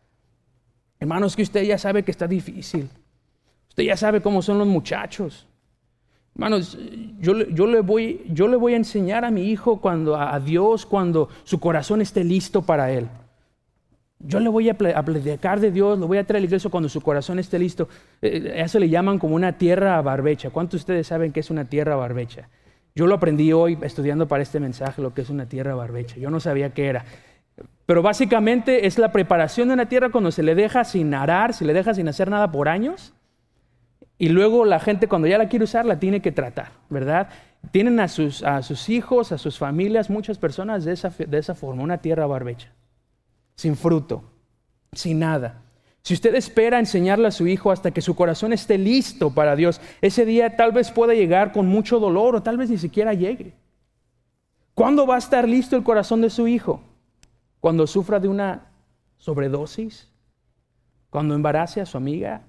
Hermanos, 0.98 1.36
que 1.36 1.42
usted 1.42 1.62
ya 1.62 1.78
sabe 1.78 2.02
que 2.02 2.10
está 2.10 2.26
difícil. 2.26 2.90
Usted 3.68 3.84
ya 3.84 3.96
sabe 3.96 4.20
cómo 4.20 4.42
son 4.42 4.58
los 4.58 4.66
muchachos. 4.66 5.46
Hermanos, 6.40 6.78
yo, 7.18 7.34
le, 7.34 7.80
voy, 7.82 8.22
yo 8.30 8.48
le 8.48 8.56
voy 8.56 8.72
a 8.72 8.76
enseñar 8.76 9.26
a 9.26 9.30
mi 9.30 9.50
hijo 9.50 9.78
cuando, 9.78 10.16
a, 10.16 10.40
Dios 10.40 10.86
cuando 10.86 11.28
su 11.44 11.60
corazón 11.60 12.00
esté 12.00 12.24
listo 12.24 12.62
para 12.62 12.90
Él. 12.90 13.08
Yo 14.20 14.40
le 14.40 14.48
voy 14.48 14.70
a, 14.70 14.74
platicar 14.74 15.60
de 15.60 15.70
Dios, 15.70 15.98
lo 15.98 16.06
voy 16.06 16.16
a 16.16 16.24
traer 16.24 16.38
a 16.38 16.40
la 16.40 16.46
iglesia 16.46 16.70
cuando 16.70 16.88
su 16.88 17.02
corazón 17.02 17.38
esté 17.38 17.58
listo. 17.58 17.90
Eh, 18.22 18.54
eso 18.56 18.78
le 18.78 18.88
llaman 18.88 19.18
como 19.18 19.34
una 19.34 19.58
tierra 19.58 20.00
barbecha. 20.00 20.48
¿Cuántos 20.48 20.80
de 20.80 20.82
ustedes 20.84 21.08
saben 21.08 21.30
que 21.30 21.40
es 21.40 21.50
una 21.50 21.66
tierra 21.66 21.94
barbecha? 21.94 22.48
Yo 22.94 23.06
lo 23.06 23.16
aprendí 23.16 23.52
hoy 23.52 23.76
estudiando 23.82 24.26
para 24.26 24.42
este 24.42 24.60
mensaje 24.60 25.02
lo 25.02 25.12
que 25.12 25.20
es 25.20 25.28
una 25.28 25.44
tierra 25.44 25.74
barbecha. 25.74 26.16
Yo 26.16 26.30
no 26.30 26.40
sabía 26.40 26.70
qué 26.70 26.86
era. 26.86 27.04
Pero 27.84 28.00
básicamente 28.00 28.86
es 28.86 28.96
la 28.96 29.12
preparación 29.12 29.68
de 29.68 29.74
una 29.74 29.90
tierra 29.90 30.08
cuando 30.08 30.30
se 30.30 30.42
le 30.42 30.54
deja 30.54 30.84
sin 30.84 31.12
arar, 31.12 31.52
se 31.52 31.66
le 31.66 31.74
deja 31.74 31.92
sin 31.92 32.08
hacer 32.08 32.30
nada 32.30 32.50
por 32.50 32.70
años. 32.70 33.12
Y 34.20 34.28
luego 34.28 34.66
la 34.66 34.80
gente 34.80 35.08
cuando 35.08 35.28
ya 35.28 35.38
la 35.38 35.48
quiere 35.48 35.64
usar 35.64 35.86
la 35.86 35.98
tiene 35.98 36.20
que 36.20 36.30
tratar, 36.30 36.72
¿verdad? 36.90 37.30
Tienen 37.70 37.98
a 38.00 38.06
sus, 38.06 38.42
a 38.42 38.62
sus 38.62 38.90
hijos, 38.90 39.32
a 39.32 39.38
sus 39.38 39.56
familias, 39.56 40.10
muchas 40.10 40.36
personas 40.36 40.84
de 40.84 40.92
esa, 40.92 41.08
de 41.08 41.38
esa 41.38 41.54
forma, 41.54 41.82
una 41.82 42.02
tierra 42.02 42.26
barbecha, 42.26 42.70
sin 43.56 43.76
fruto, 43.76 44.22
sin 44.92 45.20
nada. 45.20 45.62
Si 46.02 46.12
usted 46.12 46.34
espera 46.34 46.78
enseñarle 46.78 47.28
a 47.28 47.30
su 47.30 47.46
hijo 47.46 47.72
hasta 47.72 47.92
que 47.92 48.02
su 48.02 48.14
corazón 48.14 48.52
esté 48.52 48.76
listo 48.76 49.30
para 49.30 49.56
Dios, 49.56 49.80
ese 50.02 50.26
día 50.26 50.54
tal 50.54 50.72
vez 50.72 50.90
pueda 50.90 51.14
llegar 51.14 51.52
con 51.52 51.66
mucho 51.66 51.98
dolor 51.98 52.36
o 52.36 52.42
tal 52.42 52.58
vez 52.58 52.68
ni 52.68 52.76
siquiera 52.76 53.14
llegue. 53.14 53.54
¿Cuándo 54.74 55.06
va 55.06 55.14
a 55.14 55.18
estar 55.18 55.48
listo 55.48 55.76
el 55.76 55.82
corazón 55.82 56.20
de 56.20 56.28
su 56.28 56.46
hijo? 56.46 56.82
Cuando 57.58 57.86
sufra 57.86 58.20
de 58.20 58.28
una 58.28 58.66
sobredosis, 59.16 60.12
cuando 61.08 61.34
embarace 61.34 61.80
a 61.80 61.86
su 61.86 61.96
amiga, 61.96 62.42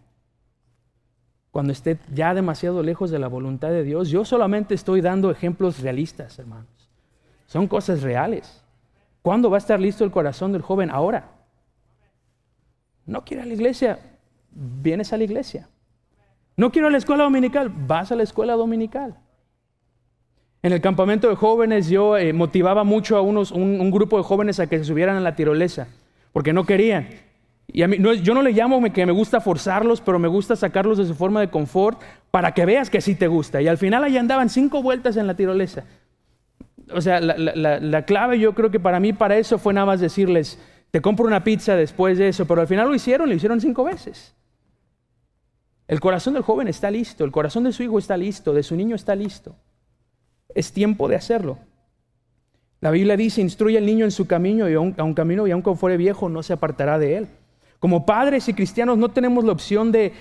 cuando 1.51 1.73
esté 1.73 1.99
ya 2.13 2.33
demasiado 2.33 2.81
lejos 2.81 3.11
de 3.11 3.19
la 3.19 3.27
voluntad 3.27 3.69
de 3.69 3.83
Dios. 3.83 4.09
Yo 4.09 4.23
solamente 4.25 4.73
estoy 4.73 5.01
dando 5.01 5.29
ejemplos 5.29 5.81
realistas, 5.81 6.39
hermanos. 6.39 6.89
Son 7.45 7.67
cosas 7.67 8.01
reales. 8.01 8.63
¿Cuándo 9.21 9.49
va 9.49 9.57
a 9.57 9.59
estar 9.59 9.79
listo 9.79 10.03
el 10.03 10.11
corazón 10.11 10.53
del 10.53 10.61
joven? 10.61 10.89
Ahora. 10.89 11.29
No 13.05 13.25
quiero 13.25 13.43
a 13.43 13.45
la 13.45 13.53
iglesia, 13.53 13.99
vienes 14.51 15.11
a 15.11 15.17
la 15.17 15.25
iglesia. 15.25 15.67
No 16.55 16.71
quiero 16.71 16.87
a 16.87 16.91
la 16.91 16.97
escuela 16.97 17.23
dominical, 17.23 17.69
vas 17.69 18.11
a 18.11 18.15
la 18.15 18.23
escuela 18.23 18.53
dominical. 18.53 19.17
En 20.63 20.71
el 20.71 20.79
campamento 20.79 21.27
de 21.27 21.35
jóvenes 21.35 21.89
yo 21.89 22.17
eh, 22.17 22.31
motivaba 22.33 22.83
mucho 22.83 23.17
a 23.17 23.21
unos, 23.21 23.51
un, 23.51 23.81
un, 23.81 23.91
grupo 23.91 24.17
de 24.17 24.23
jóvenes 24.23 24.59
a 24.59 24.67
que 24.67 24.77
se 24.77 24.85
subieran 24.85 25.17
a 25.17 25.21
la 25.21 25.35
tirolesa, 25.35 25.87
porque 26.31 26.53
no 26.53 26.65
querían. 26.65 27.09
Y 27.73 27.83
a 27.83 27.87
mí, 27.87 27.97
yo 28.21 28.33
no 28.33 28.41
le 28.41 28.51
llamo 28.51 28.81
que 28.91 29.05
me 29.05 29.11
gusta 29.11 29.39
forzarlos, 29.39 30.01
pero 30.01 30.19
me 30.19 30.27
gusta 30.27 30.55
sacarlos 30.55 30.97
de 30.97 31.05
su 31.05 31.15
forma 31.15 31.39
de 31.39 31.49
confort 31.49 32.01
para 32.29 32.53
que 32.53 32.65
veas 32.65 32.89
que 32.89 32.99
sí 32.99 33.15
te 33.15 33.27
gusta. 33.27 33.61
Y 33.61 33.67
al 33.67 33.77
final 33.77 34.03
ahí 34.03 34.17
andaban 34.17 34.49
cinco 34.49 34.81
vueltas 34.81 35.15
en 35.15 35.27
la 35.27 35.35
tirolesa. 35.35 35.85
O 36.93 36.99
sea, 36.99 37.21
la, 37.21 38.05
clave 38.05 38.39
yo 38.39 38.53
creo 38.53 38.71
que 38.71 38.79
para 38.79 38.99
mí 38.99 39.13
para 39.13 39.37
eso 39.37 39.57
fue 39.57 39.73
nada 39.73 39.85
más 39.85 40.01
decirles, 40.01 40.59
te 40.91 41.01
compro 41.01 41.25
una 41.25 41.45
pizza 41.45 41.75
después 41.75 42.17
de 42.17 42.27
eso, 42.27 42.45
pero 42.45 42.59
al 42.59 42.67
final 42.67 42.89
lo 42.89 42.95
hicieron, 42.95 43.29
lo 43.29 43.35
hicieron 43.35 43.61
cinco 43.61 43.85
veces. 43.85 44.35
El 45.87 46.01
corazón 46.01 46.33
del 46.33 46.43
joven 46.43 46.67
está 46.67 46.91
listo, 46.91 47.23
el 47.23 47.31
corazón 47.31 47.63
de 47.63 47.71
su 47.71 47.83
hijo 47.83 47.99
está 47.99 48.17
listo, 48.17 48.53
de 48.53 48.63
su 48.63 48.75
niño 48.75 48.95
está 48.95 49.15
listo. 49.15 49.55
Es 50.53 50.73
tiempo 50.73 51.07
de 51.07 51.15
hacerlo. 51.15 51.59
La 52.81 52.91
Biblia 52.91 53.15
dice, 53.15 53.39
instruye 53.39 53.77
al 53.77 53.85
niño 53.85 54.03
en 54.03 54.11
su 54.11 54.27
camino 54.27 54.69
y 54.69 54.73
a 54.73 54.79
un, 54.81 54.95
a 54.97 55.03
un 55.03 55.13
camino 55.13 55.47
y 55.47 55.51
aunque 55.51 55.73
fuere 55.75 55.95
viejo 55.95 56.27
no 56.27 56.43
se 56.43 56.51
apartará 56.51 56.99
de 56.99 57.15
él. 57.15 57.29
Como 57.81 58.05
padres 58.05 58.47
y 58.47 58.53
cristianos 58.53 58.99
no 58.99 59.09
tenemos 59.09 59.43
la 59.43 59.53
opción 59.53 59.91
de, 59.91 60.13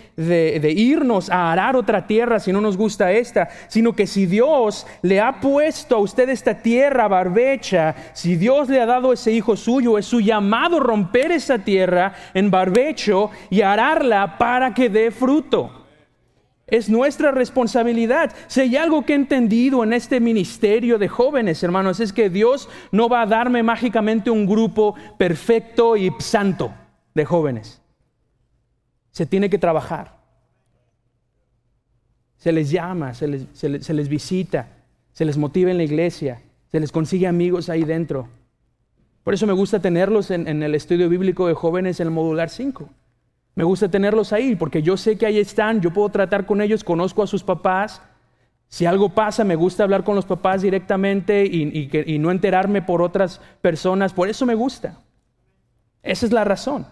irnos 0.75 1.29
a 1.29 1.53
arar 1.53 1.77
otra 1.77 2.07
tierra 2.07 2.41
si 2.41 2.55
no 2.55 2.61
nos 2.63 2.75
gusta 2.79 3.13
esta, 3.13 3.51
sino 3.69 3.93
que 3.93 4.07
si 4.07 4.25
Dios 4.25 4.87
le 5.03 5.21
ha 5.21 5.41
puesto 5.41 5.97
a 5.97 5.99
usted 5.99 6.31
esta 6.31 6.63
tierra 6.63 7.07
barbecha, 7.07 7.95
si 8.15 8.37
Dios 8.37 8.71
le 8.71 8.81
ha 8.81 8.87
dado 8.87 9.13
ese 9.13 9.33
hijo 9.33 9.57
suyo, 9.57 9.99
es 9.99 10.07
su 10.07 10.23
llamado 10.23 10.81
romper 10.81 11.33
esa 11.33 11.59
tierra 11.59 12.15
en 12.33 12.51
barbecho 12.51 13.31
y 13.51 13.61
ararla 13.61 14.39
para 14.39 14.73
que 14.73 14.89
dé 14.89 15.11
fruto. 15.11 15.87
Es 16.67 16.89
nuestra 16.89 17.31
responsabilidad. 17.31 18.33
Si 18.47 18.63
hay 18.63 18.77
algo 18.77 19.05
que 19.05 19.13
he 19.13 19.17
entendido 19.17 19.85
en 19.85 19.93
este 19.93 20.19
ministerio 20.19 20.97
de 20.97 21.09
jóvenes, 21.09 21.63
hermanos, 21.63 22.01
es 22.01 22.15
que 22.15 22.31
Dios 22.31 22.71
no 22.91 23.11
va 23.11 23.21
a 23.21 23.27
darme 23.27 23.63
mágicamente 23.63 24.31
un 24.31 24.47
grupo 24.47 24.95
perfecto 25.19 25.95
y 25.99 26.11
santo 26.21 26.73
de 27.15 27.25
jóvenes. 27.25 27.81
Se 29.11 29.27
tiene 29.27 29.51
que 29.51 29.59
trabajar. 29.59 30.19
Se 32.37 32.53
les 32.53 32.71
llama, 32.71 33.13
se 33.13 33.29
les, 33.29 34.09
visita, 34.09 34.69
se 35.13 35.25
les 35.25 35.37
motiva 35.37 35.71
en 35.71 35.77
la 35.77 35.83
iglesia, 35.83 36.41
se 36.71 36.81
les 36.81 36.91
consigue 36.91 37.27
amigos 37.27 37.69
ahí 37.69 37.85
dentro. 37.85 38.29
Por 39.25 39.35
eso 39.35 39.47
me 39.47 39.53
gusta 39.53 39.81
tenerlos 39.81 40.31
en, 40.31 40.49
en 40.49 40.63
el 40.63 40.75
estudio 40.75 41.09
bíblico 41.11 41.47
de 41.47 41.55
jóvenes 41.55 42.01
en 42.01 42.07
el 42.07 42.15
modular 42.15 42.49
5. 42.49 42.89
Me 43.55 43.65
gusta 43.65 43.91
tenerlos 43.91 44.33
ahí 44.33 44.57
porque 44.57 44.83
yo 44.83 44.97
sé 44.97 45.19
que 45.19 45.27
ahí 45.27 45.39
están, 45.39 45.83
yo 45.83 45.93
puedo 45.93 46.09
tratar 46.09 46.47
con 46.47 46.63
ellos, 46.63 46.83
conozco 46.83 47.23
a 47.23 47.27
sus 47.27 47.43
papás. 47.43 48.01
Si 48.69 48.87
algo 48.87 49.11
pasa, 49.11 49.45
me 49.45 49.57
gusta 49.57 49.83
hablar 49.83 50.05
con 50.05 50.15
los 50.15 50.25
papás 50.25 50.63
directamente 50.63 51.45
y, 51.45 51.91
y 52.07 52.19
no 52.19 52.31
enterarme 52.31 52.81
por 52.81 53.03
otras 53.03 53.41
personas. 53.61 54.15
Por 54.15 54.31
eso 54.31 54.47
me 54.47 54.55
gusta. 54.55 54.99
Esa 56.03 56.25
es 56.25 56.33
la 56.33 56.45
razón. 56.45 56.87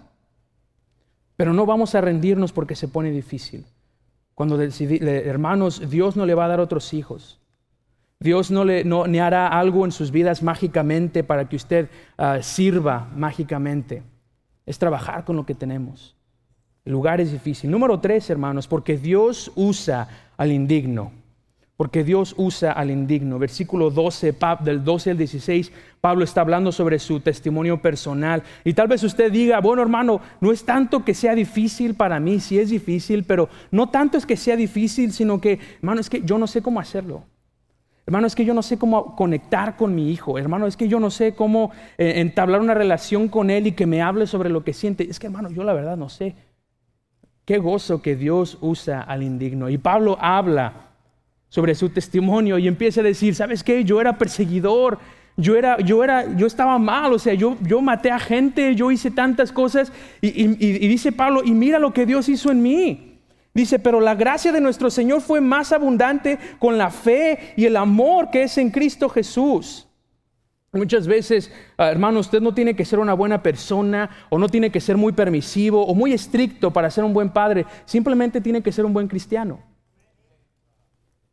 Pero 1.38 1.54
no 1.54 1.66
vamos 1.66 1.94
a 1.94 2.00
rendirnos 2.00 2.52
porque 2.52 2.74
se 2.74 2.88
pone 2.88 3.12
difícil. 3.12 3.64
Cuando 4.34 4.60
hermanos, 4.60 5.88
Dios 5.88 6.16
no 6.16 6.26
le 6.26 6.34
va 6.34 6.46
a 6.46 6.48
dar 6.48 6.58
otros 6.58 6.92
hijos. 6.92 7.38
Dios 8.18 8.50
no 8.50 8.64
le 8.64 8.82
no, 8.82 9.04
hará 9.04 9.46
algo 9.46 9.84
en 9.84 9.92
sus 9.92 10.10
vidas 10.10 10.42
mágicamente 10.42 11.22
para 11.22 11.48
que 11.48 11.54
usted 11.54 11.90
uh, 12.18 12.42
sirva 12.42 13.08
mágicamente. 13.14 14.02
Es 14.66 14.80
trabajar 14.80 15.24
con 15.24 15.36
lo 15.36 15.46
que 15.46 15.54
tenemos. 15.54 16.16
El 16.84 16.90
lugar 16.90 17.20
es 17.20 17.30
difícil. 17.30 17.70
Número 17.70 18.00
tres, 18.00 18.28
hermanos, 18.30 18.66
porque 18.66 18.96
Dios 18.98 19.52
usa 19.54 20.08
al 20.36 20.50
indigno 20.50 21.12
porque 21.78 22.02
Dios 22.02 22.34
usa 22.36 22.72
al 22.72 22.90
indigno. 22.90 23.38
Versículo 23.38 23.90
12, 23.90 24.34
del 24.64 24.82
12 24.82 25.12
al 25.12 25.16
16, 25.16 25.72
Pablo 26.00 26.24
está 26.24 26.40
hablando 26.40 26.72
sobre 26.72 26.98
su 26.98 27.20
testimonio 27.20 27.80
personal. 27.80 28.42
Y 28.64 28.72
tal 28.72 28.88
vez 28.88 29.04
usted 29.04 29.30
diga, 29.30 29.60
bueno 29.60 29.80
hermano, 29.80 30.20
no 30.40 30.50
es 30.50 30.64
tanto 30.64 31.04
que 31.04 31.14
sea 31.14 31.36
difícil 31.36 31.94
para 31.94 32.18
mí, 32.18 32.40
sí 32.40 32.58
es 32.58 32.70
difícil, 32.70 33.22
pero 33.22 33.48
no 33.70 33.90
tanto 33.90 34.18
es 34.18 34.26
que 34.26 34.36
sea 34.36 34.56
difícil, 34.56 35.12
sino 35.12 35.40
que, 35.40 35.60
hermano, 35.76 36.00
es 36.00 36.10
que 36.10 36.20
yo 36.22 36.36
no 36.36 36.48
sé 36.48 36.62
cómo 36.62 36.80
hacerlo. 36.80 37.22
Hermano, 38.06 38.26
es 38.26 38.34
que 38.34 38.44
yo 38.44 38.54
no 38.54 38.62
sé 38.62 38.76
cómo 38.76 39.14
conectar 39.14 39.76
con 39.76 39.94
mi 39.94 40.10
hijo. 40.10 40.36
Hermano, 40.36 40.66
es 40.66 40.76
que 40.76 40.88
yo 40.88 40.98
no 40.98 41.10
sé 41.10 41.36
cómo 41.36 41.70
eh, 41.96 42.14
entablar 42.16 42.60
una 42.60 42.74
relación 42.74 43.28
con 43.28 43.50
él 43.50 43.68
y 43.68 43.72
que 43.72 43.86
me 43.86 44.02
hable 44.02 44.26
sobre 44.26 44.50
lo 44.50 44.64
que 44.64 44.72
siente. 44.72 45.08
Es 45.08 45.20
que, 45.20 45.28
hermano, 45.28 45.48
yo 45.52 45.62
la 45.62 45.74
verdad 45.74 45.96
no 45.96 46.08
sé. 46.08 46.34
Qué 47.44 47.58
gozo 47.58 48.02
que 48.02 48.16
Dios 48.16 48.58
usa 48.62 49.00
al 49.00 49.22
indigno. 49.22 49.68
Y 49.70 49.78
Pablo 49.78 50.18
habla 50.20 50.87
sobre 51.48 51.74
su 51.74 51.88
testimonio 51.90 52.58
y 52.58 52.68
empieza 52.68 53.00
a 53.00 53.04
decir, 53.04 53.34
¿sabes 53.34 53.62
qué? 53.62 53.84
Yo 53.84 54.00
era 54.00 54.18
perseguidor, 54.18 54.98
yo 55.36 55.56
era, 55.56 55.78
yo 55.78 56.02
era, 56.04 56.36
yo 56.36 56.46
estaba 56.46 56.78
mal, 56.78 57.12
o 57.12 57.18
sea, 57.18 57.34
yo, 57.34 57.56
yo 57.62 57.80
maté 57.80 58.10
a 58.10 58.18
gente, 58.18 58.74
yo 58.74 58.90
hice 58.90 59.10
tantas 59.10 59.52
cosas 59.52 59.92
y, 60.20 60.28
y 60.28 60.88
dice 60.88 61.12
Pablo, 61.12 61.42
y 61.44 61.52
mira 61.52 61.78
lo 61.78 61.92
que 61.92 62.06
Dios 62.06 62.28
hizo 62.28 62.50
en 62.50 62.62
mí. 62.62 63.08
Dice, 63.54 63.78
pero 63.78 64.00
la 64.00 64.14
gracia 64.14 64.52
de 64.52 64.60
nuestro 64.60 64.90
Señor 64.90 65.20
fue 65.20 65.40
más 65.40 65.72
abundante 65.72 66.38
con 66.58 66.78
la 66.78 66.90
fe 66.90 67.54
y 67.56 67.64
el 67.64 67.76
amor 67.76 68.30
que 68.30 68.44
es 68.44 68.56
en 68.58 68.70
Cristo 68.70 69.08
Jesús. 69.08 69.88
Muchas 70.72 71.06
veces, 71.06 71.50
ah, 71.78 71.90
hermano, 71.90 72.20
usted 72.20 72.40
no 72.40 72.52
tiene 72.52 72.76
que 72.76 72.84
ser 72.84 72.98
una 72.98 73.14
buena 73.14 73.42
persona 73.42 74.10
o 74.28 74.38
no 74.38 74.48
tiene 74.48 74.70
que 74.70 74.80
ser 74.80 74.96
muy 74.96 75.12
permisivo 75.12 75.84
o 75.84 75.94
muy 75.94 76.12
estricto 76.12 76.72
para 76.72 76.90
ser 76.90 77.04
un 77.04 77.14
buen 77.14 77.30
padre, 77.30 77.64
simplemente 77.86 78.40
tiene 78.40 78.62
que 78.62 78.70
ser 78.70 78.84
un 78.84 78.92
buen 78.92 79.08
cristiano. 79.08 79.60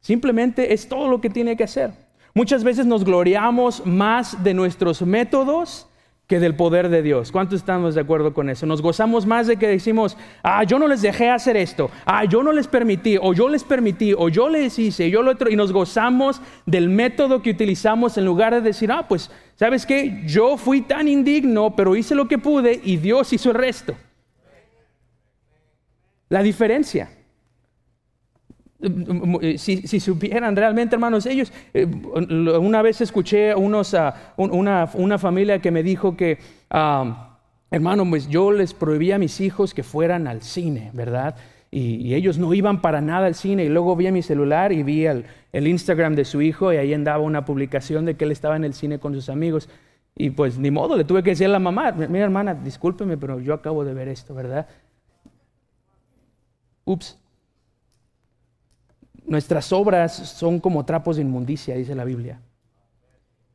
Simplemente 0.05 0.71
es 0.71 0.87
todo 0.87 1.07
lo 1.07 1.19
que 1.19 1.31
tiene 1.31 1.57
que 1.57 1.63
hacer. 1.63 1.89
Muchas 2.35 2.63
veces 2.63 2.85
nos 2.85 3.03
gloriamos 3.03 3.83
más 3.87 4.43
de 4.43 4.53
nuestros 4.53 5.01
métodos 5.01 5.87
que 6.27 6.39
del 6.39 6.55
poder 6.55 6.89
de 6.89 7.01
Dios. 7.01 7.31
¿Cuántos 7.31 7.61
estamos 7.61 7.95
de 7.95 8.01
acuerdo 8.01 8.31
con 8.31 8.51
eso? 8.51 8.67
Nos 8.67 8.83
gozamos 8.83 9.25
más 9.25 9.47
de 9.47 9.57
que 9.57 9.67
decimos, 9.67 10.15
ah, 10.43 10.63
yo 10.63 10.77
no 10.77 10.87
les 10.87 11.01
dejé 11.01 11.31
hacer 11.31 11.57
esto, 11.57 11.89
ah, 12.05 12.23
yo 12.23 12.43
no 12.43 12.51
les 12.51 12.67
permití, 12.67 13.17
o 13.19 13.33
yo 13.33 13.49
les 13.49 13.63
permití, 13.63 14.13
o 14.15 14.29
yo 14.29 14.47
les 14.47 14.77
hice, 14.77 15.09
yo 15.09 15.23
lo 15.23 15.31
otro, 15.31 15.49
y 15.49 15.55
nos 15.55 15.71
gozamos 15.71 16.39
del 16.67 16.87
método 16.87 17.41
que 17.41 17.49
utilizamos 17.49 18.15
en 18.19 18.25
lugar 18.25 18.53
de 18.53 18.61
decir, 18.61 18.91
ah, 18.91 19.07
pues, 19.07 19.31
¿sabes 19.55 19.87
qué? 19.87 20.21
Yo 20.27 20.57
fui 20.57 20.81
tan 20.81 21.07
indigno, 21.07 21.75
pero 21.75 21.95
hice 21.95 22.13
lo 22.13 22.27
que 22.27 22.37
pude 22.37 22.79
y 22.83 22.97
Dios 22.97 23.33
hizo 23.33 23.49
el 23.49 23.55
resto. 23.55 23.95
La 26.29 26.43
diferencia. 26.43 27.09
Si, 29.57 29.99
supieran 29.99 30.55
realmente, 30.55 30.95
hermanos, 30.95 31.25
ellos, 31.25 31.51
eh, 31.73 31.85
una 31.85 32.81
vez 32.81 33.01
escuché 33.01 33.51
a 33.51 33.57
unos, 33.57 33.95
una, 34.37 35.17
familia 35.17 35.59
que 35.59 35.71
me 35.71 35.81
dijo 35.81 36.17
que, 36.17 36.39
hermano, 37.71 38.09
pues 38.09 38.27
yo 38.27 38.51
les 38.51 38.73
prohibía 38.73 39.15
a 39.15 39.19
mis 39.19 39.39
hijos 39.39 39.73
que 39.73 39.83
fueran 39.83 40.27
al 40.27 40.41
cine, 40.41 40.91
¿verdad? 40.93 41.35
Y, 41.71 42.13
ellos 42.13 42.37
no 42.37 42.53
iban 42.53 42.81
para 42.81 43.01
nada 43.01 43.27
al 43.27 43.35
cine. 43.35 43.65
Y 43.65 43.69
luego 43.69 43.95
vi 43.95 44.11
mi 44.11 44.21
celular 44.21 44.71
y 44.71 44.83
vi 44.83 45.05
el, 45.05 45.25
el, 45.51 45.67
Instagram 45.67 46.15
de 46.15 46.25
su 46.25 46.41
hijo 46.41 46.71
y 46.71 46.77
ahí 46.77 46.93
andaba 46.93 47.23
una 47.23 47.45
publicación 47.45 48.05
de 48.05 48.15
que 48.15 48.25
él 48.25 48.31
estaba 48.31 48.55
en 48.55 48.65
el 48.65 48.73
cine 48.73 48.99
con 48.99 49.13
sus 49.13 49.29
amigos. 49.29 49.69
Y 50.15 50.29
pues 50.29 50.57
ni 50.57 50.71
modo, 50.71 50.95
le 50.95 51.03
tuve 51.03 51.23
que 51.23 51.31
decir 51.31 51.47
a 51.47 51.49
la 51.49 51.59
mamá, 51.59 51.91
mira 51.91 52.23
hermana, 52.23 52.53
discúlpeme, 52.53 53.17
pero 53.17 53.39
yo 53.39 53.53
acabo 53.53 53.83
de 53.83 53.93
ver 53.93 54.07
esto, 54.07 54.33
¿verdad? 54.33 54.67
Ups. 56.85 57.19
Nuestras 59.27 59.71
obras 59.73 60.13
son 60.13 60.59
como 60.59 60.85
trapos 60.85 61.15
de 61.15 61.23
inmundicia, 61.23 61.75
dice 61.75 61.95
la 61.95 62.03
Biblia. 62.03 62.39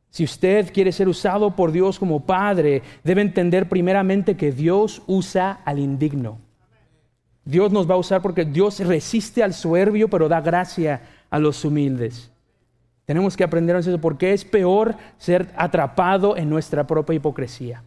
Si 0.09 0.25
usted 0.25 0.73
quiere 0.73 0.91
ser 0.91 1.07
usado 1.07 1.55
por 1.55 1.71
Dios 1.71 1.97
como 1.97 2.25
Padre, 2.25 2.81
debe 3.03 3.21
entender 3.21 3.69
primeramente 3.69 4.35
que 4.35 4.51
Dios 4.51 5.01
usa 5.07 5.61
al 5.63 5.79
indigno. 5.79 6.39
Dios 7.45 7.71
nos 7.71 7.89
va 7.89 7.95
a 7.95 7.99
usar 7.99 8.21
porque 8.21 8.43
Dios 8.43 8.79
resiste 8.79 9.41
al 9.41 9.53
soberbio, 9.53 10.09
pero 10.09 10.27
da 10.27 10.41
gracia 10.41 11.01
a 11.29 11.39
los 11.39 11.63
humildes. 11.63 12.29
Tenemos 13.05 13.35
que 13.35 13.43
aprender 13.43 13.75
eso 13.77 13.97
porque 13.99 14.33
es 14.33 14.45
peor 14.45 14.95
ser 15.17 15.49
atrapado 15.55 16.35
en 16.37 16.49
nuestra 16.49 16.85
propia 16.85 17.15
hipocresía. 17.15 17.83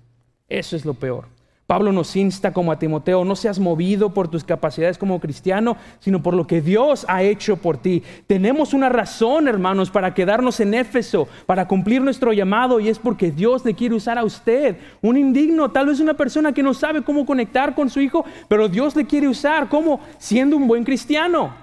Eso 0.49 0.77
es 0.77 0.85
lo 0.85 0.95
peor. 0.95 1.34
Pablo 1.67 1.93
nos 1.93 2.15
insta 2.15 2.53
como 2.53 2.73
a 2.73 2.79
Timoteo, 2.79 3.25
no 3.25 3.35
seas 3.37 3.59
movido 3.59 4.13
por 4.13 4.29
tus 4.29 4.45
capacidades 4.45 4.99
como 4.99 5.19
cristiano, 5.19 5.79
sino 5.99 6.23
por 6.23 6.35
lo 6.35 6.47
que 6.47 6.61
Dios 6.61 7.07
ha 7.09 7.23
hecho 7.23 7.57
por 7.57 7.79
ti. 7.79 8.03
Tenemos 8.27 8.75
una 8.75 8.91
razón, 8.91 9.49
hermanos, 9.49 9.91
para 9.91 10.13
quedarnos 10.13 10.61
en 10.61 10.75
Éfeso, 10.75 11.27
para 11.47 11.67
cumplir 11.67 12.03
nuestro 12.03 12.35
llamado, 12.35 12.81
y 12.81 12.91
es 12.91 12.99
porque 12.99 13.31
Dios 13.31 13.65
le 13.65 13.73
quiere 13.73 13.95
usar 13.95 14.19
a 14.19 14.25
usted, 14.25 14.77
un 15.01 15.17
indigno, 15.17 15.71
tal 15.71 15.87
vez 15.87 16.01
una 16.01 16.13
persona 16.13 16.53
que 16.53 16.63
no 16.63 16.75
sabe 16.75 17.03
cómo 17.03 17.25
conectar 17.25 17.75
con 17.75 17.89
su 17.89 18.01
hijo, 18.01 18.27
pero 18.47 18.69
Dios 18.69 18.95
le 18.95 19.07
quiere 19.07 19.27
usar 19.27 19.71
como 19.71 20.01
siendo 20.19 20.59
un 20.59 20.69
buen 20.69 20.85
cristiano, 20.85 21.55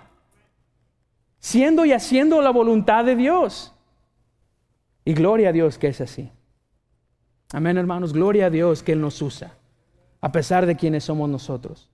siendo 1.38 1.86
y 1.86 1.94
haciendo 1.94 2.42
la 2.42 2.50
voluntad 2.50 3.06
de 3.06 3.16
Dios. 3.16 3.76
Y 5.06 5.14
gloria 5.14 5.50
a 5.50 5.52
Dios 5.52 5.78
que 5.78 5.90
es 5.90 6.02
así. 6.02 6.32
Amén, 7.54 7.78
hermanos, 7.78 8.14
gloria 8.14 8.48
a 8.48 8.50
Dios 8.50 8.82
que 8.82 8.94
Él 8.94 9.02
nos 9.02 9.22
usa 9.22 9.61
a 10.22 10.32
pesar 10.32 10.66
de 10.66 10.76
quienes 10.76 11.04
somos 11.04 11.30
nosotros. 11.30 11.90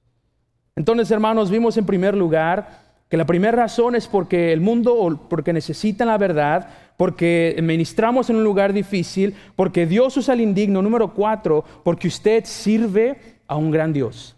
Entonces, 0.76 1.10
hermanos, 1.10 1.50
vimos 1.50 1.76
en 1.78 1.86
primer 1.86 2.16
lugar 2.16 2.86
que 3.10 3.18
la 3.18 3.26
primera 3.26 3.58
razón 3.58 3.96
es 3.96 4.08
porque 4.08 4.54
el 4.54 4.62
mundo, 4.62 5.26
porque 5.30 5.54
necesitan 5.54 6.10
la 6.10 6.18
verdad, 6.18 6.70
porque 6.98 7.58
ministramos 7.64 8.30
en 8.30 8.36
un 8.36 8.44
lugar 8.44 8.74
difícil, 8.74 9.36
porque 9.56 9.88
Dios 9.88 10.16
usa 10.18 10.36
el 10.36 10.42
indigno. 10.42 10.82
Número 10.82 11.14
cuatro, 11.14 11.64
porque 11.84 12.08
usted 12.08 12.46
sirve 12.46 13.40
a 13.48 13.56
un 13.56 13.72
gran 13.72 13.92
Dios. 13.92 14.37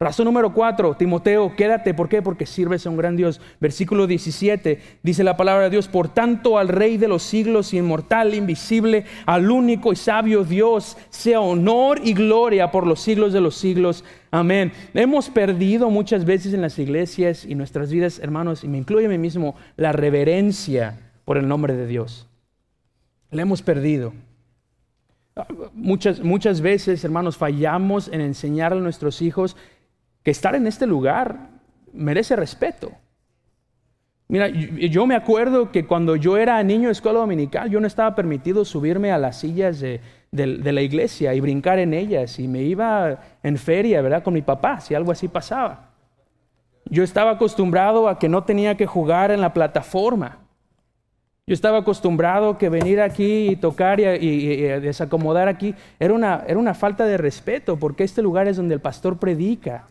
Razón 0.00 0.24
número 0.24 0.52
cuatro, 0.52 0.94
Timoteo, 0.96 1.54
quédate. 1.54 1.94
¿Por 1.94 2.08
qué? 2.08 2.20
Porque 2.20 2.46
sirves 2.46 2.84
a 2.84 2.90
un 2.90 2.96
gran 2.96 3.16
Dios. 3.16 3.40
Versículo 3.60 4.08
17 4.08 4.80
dice 5.04 5.22
la 5.22 5.36
palabra 5.36 5.64
de 5.64 5.70
Dios, 5.70 5.86
por 5.86 6.08
tanto 6.08 6.58
al 6.58 6.66
Rey 6.66 6.96
de 6.96 7.06
los 7.06 7.22
siglos, 7.22 7.72
inmortal, 7.72 8.34
invisible, 8.34 9.04
al 9.24 9.48
único 9.52 9.92
y 9.92 9.96
sabio 9.96 10.42
Dios, 10.42 10.96
sea 11.10 11.40
honor 11.40 12.00
y 12.02 12.12
gloria 12.12 12.72
por 12.72 12.88
los 12.88 13.00
siglos 13.00 13.32
de 13.32 13.40
los 13.40 13.54
siglos. 13.54 14.04
Amén. 14.32 14.72
Hemos 14.94 15.30
perdido 15.30 15.88
muchas 15.90 16.24
veces 16.24 16.52
en 16.54 16.62
las 16.62 16.76
iglesias 16.80 17.44
y 17.44 17.54
nuestras 17.54 17.92
vidas, 17.92 18.18
hermanos, 18.18 18.64
y 18.64 18.68
me 18.68 18.78
incluye 18.78 19.06
a 19.06 19.10
mí 19.10 19.18
mismo, 19.18 19.54
la 19.76 19.92
reverencia 19.92 21.12
por 21.24 21.38
el 21.38 21.46
nombre 21.46 21.74
de 21.74 21.86
Dios. 21.86 22.26
La 23.30 23.42
hemos 23.42 23.62
perdido. 23.62 24.12
Muchas, 25.72 26.20
muchas 26.20 26.60
veces, 26.60 27.04
hermanos, 27.04 27.36
fallamos 27.36 28.08
en 28.08 28.20
enseñar 28.20 28.72
a 28.72 28.76
nuestros 28.76 29.20
hijos 29.20 29.56
que 30.24 30.30
estar 30.30 30.56
en 30.56 30.66
este 30.66 30.86
lugar 30.86 31.50
merece 31.92 32.34
respeto. 32.34 32.90
Mira, 34.26 34.48
yo 34.48 35.06
me 35.06 35.14
acuerdo 35.14 35.70
que 35.70 35.86
cuando 35.86 36.16
yo 36.16 36.38
era 36.38 36.62
niño 36.62 36.88
de 36.88 36.92
escuela 36.92 37.18
dominical, 37.18 37.70
yo 37.70 37.78
no 37.78 37.86
estaba 37.86 38.14
permitido 38.14 38.64
subirme 38.64 39.12
a 39.12 39.18
las 39.18 39.40
sillas 39.40 39.80
de, 39.80 40.00
la 40.32 40.80
iglesia 40.80 41.34
y 41.34 41.40
brincar 41.40 41.78
en 41.78 41.92
ellas. 41.92 42.38
Y 42.38 42.48
me 42.48 42.62
iba 42.62 43.20
en 43.42 43.58
feria, 43.58 44.00
¿verdad? 44.00 44.22
Con 44.22 44.32
mi 44.34 44.40
papá, 44.40 44.80
si 44.80 44.94
algo 44.94 45.12
así 45.12 45.28
pasaba. 45.28 45.90
Yo 46.86 47.04
estaba 47.04 47.32
acostumbrado 47.32 48.08
a 48.08 48.18
que 48.18 48.30
no 48.30 48.44
tenía 48.44 48.76
que 48.76 48.86
jugar 48.86 49.30
en 49.30 49.42
la 49.42 49.52
plataforma. 49.52 50.38
Yo 51.46 51.52
estaba 51.52 51.78
acostumbrado 51.78 52.56
que 52.56 52.70
venir 52.70 53.02
aquí 53.02 53.50
y 53.50 53.56
tocar 53.56 54.00
y, 54.00 54.04
y 54.04 54.56
desacomodar 54.80 55.48
aquí 55.48 55.74
era 56.00 56.14
una, 56.14 56.44
era 56.48 56.58
una 56.58 56.72
falta 56.72 57.04
de 57.04 57.18
respeto, 57.18 57.78
porque 57.78 58.04
este 58.04 58.22
lugar 58.22 58.48
es 58.48 58.56
donde 58.56 58.74
el 58.74 58.80
pastor 58.80 59.18
predica 59.18 59.84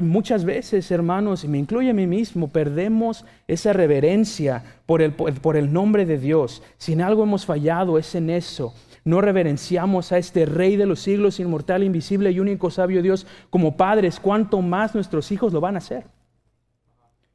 muchas 0.00 0.44
veces, 0.44 0.90
hermanos, 0.90 1.44
y 1.44 1.48
me 1.48 1.58
incluye 1.58 1.90
a 1.90 1.94
mí 1.94 2.06
mismo, 2.06 2.48
perdemos 2.48 3.24
esa 3.46 3.72
reverencia 3.72 4.62
por 4.86 5.02
el, 5.02 5.12
por 5.12 5.56
el 5.56 5.72
nombre 5.72 6.06
de 6.06 6.18
Dios. 6.18 6.62
Si 6.78 6.92
en 6.92 7.02
algo 7.02 7.22
hemos 7.22 7.46
fallado 7.46 7.98
es 7.98 8.14
en 8.14 8.30
eso. 8.30 8.74
No 9.04 9.20
reverenciamos 9.20 10.12
a 10.12 10.18
este 10.18 10.46
Rey 10.46 10.76
de 10.76 10.86
los 10.86 11.00
siglos, 11.00 11.40
inmortal, 11.40 11.82
invisible 11.82 12.30
y 12.30 12.40
único 12.40 12.70
sabio 12.70 13.02
Dios 13.02 13.26
como 13.48 13.76
padres, 13.76 14.20
cuánto 14.20 14.60
más 14.60 14.94
nuestros 14.94 15.32
hijos 15.32 15.52
lo 15.52 15.60
van 15.60 15.76
a 15.76 15.78
hacer. 15.78 16.04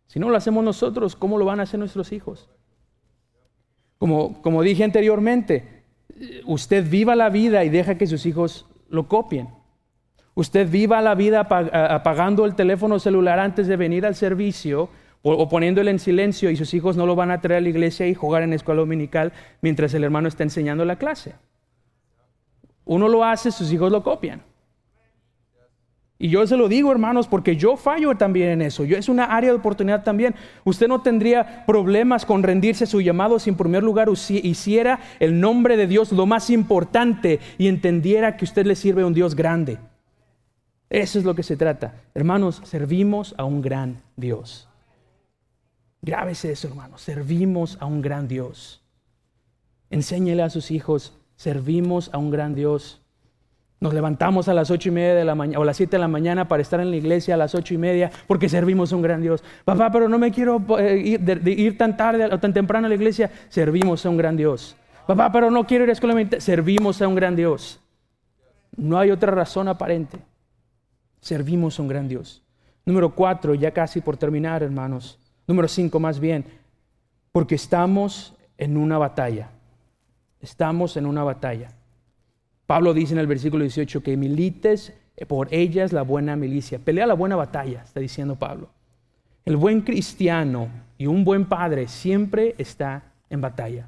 Si 0.08 0.20
no 0.20 0.30
lo 0.30 0.38
hacemos 0.38 0.64
nosotros, 0.64 1.16
¿cómo 1.16 1.38
lo 1.38 1.46
van 1.46 1.60
a 1.60 1.64
hacer 1.64 1.80
nuestros 1.80 2.12
hijos? 2.12 2.50
Como, 3.98 4.42
como 4.42 4.62
dije 4.62 4.84
anteriormente, 4.84 5.84
usted 6.46 6.88
viva 6.90 7.16
la 7.16 7.30
vida 7.30 7.64
y 7.64 7.70
deja 7.70 7.98
que 7.98 8.08
sus 8.08 8.26
hijos 8.26 8.68
lo 8.90 9.08
copien. 9.08 9.50
Usted 10.36 10.69
viva 10.69 11.02
la 11.02 11.15
vida 11.15 11.39
apagando 11.39 12.45
el 12.45 12.56
teléfono 12.56 13.00
celular 13.00 13.39
antes 13.39 13.67
de 13.67 13.78
venir 13.78 14.06
al 14.06 14.15
servicio 14.15 14.89
o 15.24 15.50
poniéndolo 15.50 15.89
en 15.89 15.98
silencio 15.98 16.52
y 16.52 16.58
sus 16.58 16.74
hijos 16.74 16.98
no 16.98 17.08
lo 17.08 17.15
van 17.15 17.32
a 17.32 17.41
traer 17.41 17.60
a 17.60 17.62
la 17.62 17.69
iglesia 17.69 18.06
y 18.08 18.13
jugar 18.13 18.43
en 18.43 18.52
la 18.52 18.58
escuela 18.58 18.82
dominical 18.82 19.34
mientras 19.62 19.93
el 19.93 20.04
hermano 20.04 20.28
está 20.28 20.43
enseñando 20.43 20.86
la 20.86 20.98
clase. 20.98 21.34
Uno 22.84 23.08
lo 23.08 23.24
hace, 23.24 23.50
sus 23.50 23.71
hijos 23.71 23.91
lo 23.91 24.04
copian. 24.04 24.43
Y 26.17 26.30
yo 26.30 26.45
se 26.48 26.56
lo 26.56 26.69
digo, 26.69 26.91
hermanos, 26.91 27.28
porque 27.28 27.58
yo 27.58 27.76
fallo 27.76 28.15
también 28.15 28.50
en 28.50 28.62
eso. 28.62 28.86
Yo, 28.86 28.98
es 28.98 29.10
una 29.10 29.26
área 29.26 29.50
de 29.50 29.58
oportunidad 29.58 30.04
también. 30.04 30.36
Usted 30.63 30.88
no 30.88 31.02
tendría 31.02 31.65
problemas 31.65 32.26
con 32.26 32.43
rendirse 32.43 32.84
a 32.84 32.88
su 32.88 33.02
llamado 33.02 33.39
si 33.39 33.50
en 33.50 33.58
primer 33.58 33.84
lugar 33.84 34.10
hiciera 34.10 35.00
el 35.19 35.39
nombre 35.39 35.76
de 35.76 35.88
Dios 35.88 36.12
lo 36.12 36.26
más 36.26 36.50
importante 36.50 37.39
y 37.58 37.67
entendiera 37.67 38.38
que 38.38 38.45
usted 38.45 38.65
le 38.65 38.76
sirve 38.76 39.02
a 39.02 39.08
un 39.08 39.13
Dios 39.13 39.36
grande. 39.36 39.78
Eso 40.89 41.19
es 41.19 41.26
lo 41.26 41.36
que 41.36 41.43
se 41.43 41.58
trata. 41.58 41.95
Hermanos, 42.13 42.62
servimos 42.63 43.34
a 43.38 43.43
un 43.43 43.62
gran 43.62 44.02
Dios. 44.15 44.67
Grábese 46.02 46.52
eso, 46.52 46.67
hermanos. 46.67 47.02
Servimos 47.02 47.78
a 47.80 47.86
un 47.86 48.02
gran 48.02 48.28
Dios. 48.28 48.84
Enséñele 49.89 50.43
a 50.43 50.50
sus 50.50 50.71
hijos, 50.71 51.17
servimos 51.36 52.10
a 52.13 52.17
un 52.17 52.30
gran 52.30 52.54
Dios. 52.54 53.02
Nos 53.80 53.93
levantamos 53.93 54.48
a 54.48 54.54
las 54.54 54.71
ocho 54.71 54.89
y 54.89 54.91
media 54.91 55.15
de 55.15 55.26
la 55.26 55.36
mañana 55.36 55.60
o 55.60 55.63
a 55.63 55.65
las 55.65 55.78
siete 55.78 55.98
de 55.98 56.00
la 56.00 56.08
mañana 56.08 56.48
para 56.48 56.62
estar 56.62 56.80
en 56.80 56.91
la 56.91 56.95
iglesia 56.95 57.34
a 57.36 57.38
las 57.38 57.56
ocho 57.56 57.74
y 57.74 57.78
media 57.78 58.10
porque 58.28 58.50
servimos 58.50 58.93
a 58.93 58.95
un 58.95 59.02
gran 59.02 59.21
Dios. 59.21 59.43
Papá, 59.63 59.91
pero 59.91 60.08
no 60.08 60.17
me 60.17 60.32
quiero 60.32 60.63
eh, 60.80 61.19
ir, 61.45 61.78
tan 61.78 61.98
tarde 61.98 62.26
o 62.26 62.39
tan 62.39 62.54
temprano 62.54 62.86
a 62.86 62.89
la 62.89 62.95
iglesia. 62.95 63.32
Servimos 63.50 64.06
a 64.06 64.10
un 64.10 64.17
gran 64.17 64.38
Dios. 64.38 64.76
Papá, 65.08 65.32
pero 65.32 65.52
no 65.52 65.65
quiero 65.65 65.84
ir 65.84 65.89
a 65.89 65.93
escuela. 65.93 66.15
Servimos 66.39 67.02
a 67.02 67.08
un 67.08 67.15
gran 67.15 67.36
Dios. 67.36 67.80
No 68.78 68.98
hay 68.98 69.12
otra 69.12 69.32
razón 69.32 69.67
aparente. 69.67 70.19
Servimos 71.26 71.80
a 71.80 71.82
un 71.82 71.88
gran 71.88 72.08
Dios. 72.08 72.44
Número 72.86 73.16
cuatro, 73.16 73.56
ya 73.56 73.72
casi 73.72 74.00
por 74.00 74.16
terminar, 74.16 74.62
hermanos. 74.62 75.18
Número 75.48 75.68
cinco, 75.68 76.00
más 76.00 76.20
bien, 76.20 76.46
porque 77.32 77.56
estamos 77.56 78.36
en 78.60 78.78
una 78.78 79.00
batalla. 79.00 79.50
Estamos 80.40 80.98
en 80.98 81.08
una 81.08 81.24
batalla. 81.24 81.72
Pablo 82.68 82.94
dice 82.94 83.14
en 83.14 83.20
el 83.20 83.26
versículo 83.26 83.64
18 83.64 84.04
que 84.04 84.16
milites 84.16 84.94
por 85.28 85.52
ellas 85.52 85.94
la 85.94 86.04
buena 86.04 86.36
milicia. 86.36 86.78
Pelea 86.78 87.08
la 87.08 87.16
buena 87.16 87.36
batalla, 87.36 87.82
está 87.82 88.00
diciendo 88.00 88.36
Pablo. 88.36 88.70
El 89.46 89.58
buen 89.58 89.82
cristiano 89.82 90.68
y 90.96 91.08
un 91.08 91.24
buen 91.24 91.46
padre 91.46 91.88
siempre 91.88 92.54
está 92.60 93.02
en 93.32 93.42
batalla. 93.42 93.88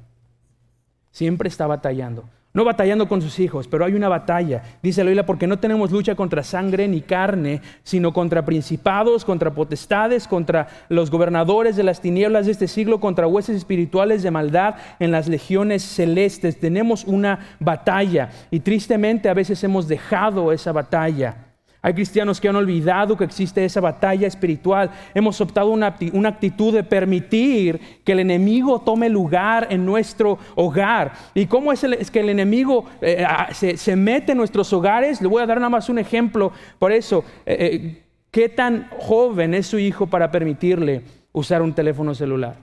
Siempre 1.12 1.48
está 1.48 1.68
batallando. 1.68 2.28
No 2.54 2.64
batallando 2.64 3.08
con 3.08 3.20
sus 3.20 3.38
hijos, 3.40 3.68
pero 3.68 3.84
hay 3.84 3.94
una 3.94 4.08
batalla. 4.08 4.62
Dice 4.82 5.04
la 5.04 5.26
porque 5.26 5.46
no 5.46 5.58
tenemos 5.58 5.90
lucha 5.90 6.14
contra 6.14 6.42
sangre 6.42 6.88
ni 6.88 7.02
carne, 7.02 7.60
sino 7.82 8.12
contra 8.12 8.44
principados, 8.44 9.24
contra 9.24 9.54
potestades, 9.54 10.26
contra 10.26 10.66
los 10.88 11.10
gobernadores 11.10 11.76
de 11.76 11.82
las 11.82 12.00
tinieblas 12.00 12.46
de 12.46 12.52
este 12.52 12.66
siglo, 12.66 13.00
contra 13.00 13.26
huesos 13.26 13.54
espirituales 13.54 14.22
de 14.22 14.30
maldad 14.30 14.76
en 14.98 15.10
las 15.10 15.28
legiones 15.28 15.82
celestes. 15.82 16.58
Tenemos 16.58 17.04
una 17.04 17.38
batalla 17.60 18.30
y 18.50 18.60
tristemente 18.60 19.28
a 19.28 19.34
veces 19.34 19.62
hemos 19.62 19.86
dejado 19.86 20.50
esa 20.50 20.72
batalla. 20.72 21.47
Hay 21.80 21.94
cristianos 21.94 22.40
que 22.40 22.48
han 22.48 22.56
olvidado 22.56 23.16
que 23.16 23.24
existe 23.24 23.64
esa 23.64 23.80
batalla 23.80 24.26
espiritual. 24.26 24.90
Hemos 25.14 25.40
optado 25.40 25.70
una, 25.70 25.86
actitud 25.86 26.74
de 26.74 26.82
permitir 26.82 28.00
que 28.04 28.12
el 28.12 28.20
enemigo 28.20 28.80
tome 28.80 29.08
lugar 29.08 29.68
en 29.70 29.86
nuestro 29.86 30.38
hogar. 30.56 31.12
¿Y 31.34 31.46
cómo 31.46 31.72
es, 31.72 32.10
que 32.10 32.20
el 32.20 32.30
enemigo 32.30 32.84
eh, 33.00 33.24
ah, 33.26 33.50
se, 33.52 33.96
mete 33.96 34.32
en 34.32 34.38
nuestros 34.38 34.72
hogares? 34.72 35.22
Le 35.22 35.28
voy 35.28 35.40
a 35.40 35.46
dar 35.46 35.58
nada 35.58 35.70
más 35.70 35.88
un 35.88 36.00
ejemplo. 36.00 36.50
Por 36.80 36.90
eso, 36.90 37.24
eh, 37.46 37.56
eh, 37.60 38.02
¿qué 38.32 38.48
tan 38.48 38.88
joven 38.98 39.54
es 39.54 39.68
su 39.68 39.78
hijo 39.78 40.08
para 40.08 40.32
permitirle 40.32 41.04
usar 41.30 41.62
un 41.62 41.72
teléfono 41.72 42.12
celular? 42.12 42.56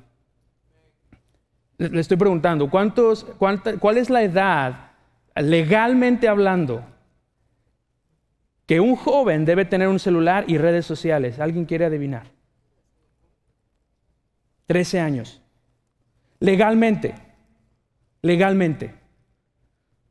Le 1.78 2.02
estoy 2.02 2.18
preguntando, 2.18 2.70
¿cuántos, 2.70 3.26
¿cuál 3.38 3.98
es 3.98 4.10
la 4.10 4.24
edad, 4.24 4.92
legalmente 5.36 6.28
hablando? 6.28 6.84
Que 8.66 8.80
un 8.80 8.96
joven 8.96 9.46
debe 9.46 9.66
tener 9.66 9.88
un 9.88 10.00
celular 10.00 10.46
y 10.48 10.58
redes 10.58 10.86
sociales. 10.86 11.40
¿Alguien 11.40 11.66
quiere 11.66 11.86
adivinar? 11.86 12.28
13 14.68 15.00
años. 15.00 15.42
Legalmente. 16.40 17.16
Legalmente. 18.22 18.94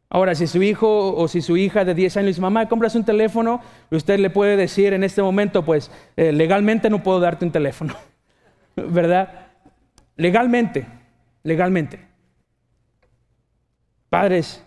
Ahora, 0.08 0.36
si 0.36 0.46
su 0.46 0.62
hijo 0.62 1.16
o 1.16 1.26
si 1.26 1.42
su 1.42 1.56
hija 1.56 1.84
de 1.84 1.92
10 1.92 2.18
años 2.18 2.28
dice, 2.28 2.40
mamá, 2.40 2.68
compras 2.68 2.94
un 2.94 3.04
teléfono, 3.04 3.60
usted 3.90 4.20
le 4.20 4.30
puede 4.30 4.56
decir 4.56 4.92
en 4.92 5.02
este 5.02 5.22
momento, 5.22 5.64
pues 5.64 5.90
eh, 6.16 6.30
legalmente 6.30 6.88
no 6.88 7.02
puedo 7.02 7.18
darte 7.18 7.44
un 7.44 7.50
teléfono, 7.50 7.96
¿verdad? 8.76 9.48
Legalmente, 10.16 10.86
legalmente. 11.42 12.06
Padres, 14.08 14.63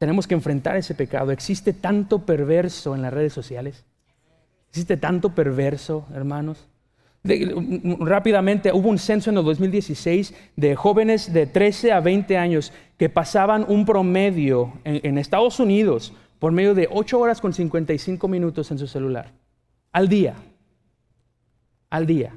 tenemos 0.00 0.26
que 0.26 0.32
enfrentar 0.32 0.78
ese 0.78 0.94
pecado. 0.94 1.30
Existe 1.30 1.74
tanto 1.74 2.20
perverso 2.24 2.94
en 2.94 3.02
las 3.02 3.12
redes 3.12 3.34
sociales. 3.34 3.84
Existe 4.70 4.96
tanto 4.96 5.34
perverso, 5.34 6.06
hermanos. 6.14 6.66
rápidamente, 7.22 8.72
hubo 8.72 8.88
un 8.88 8.98
censo 8.98 9.28
en 9.28 9.36
el 9.36 9.44
2016 9.44 10.34
de 10.56 10.74
jóvenes 10.74 11.34
de 11.34 11.46
13 11.46 11.92
a 11.92 12.00
20 12.00 12.38
años 12.38 12.72
que 12.96 13.10
pasaban 13.10 13.66
un 13.68 13.84
promedio 13.84 14.72
en, 14.84 15.00
en 15.06 15.18
Estados 15.18 15.60
Unidos 15.60 16.14
por 16.38 16.50
medio 16.50 16.74
de 16.74 16.88
8 16.90 17.18
horas 17.20 17.42
con 17.42 17.52
55 17.52 18.26
minutos 18.26 18.70
en 18.70 18.78
su 18.78 18.86
celular. 18.86 19.32
Al 19.92 20.08
día. 20.08 20.32
Al 21.90 22.06
día. 22.06 22.32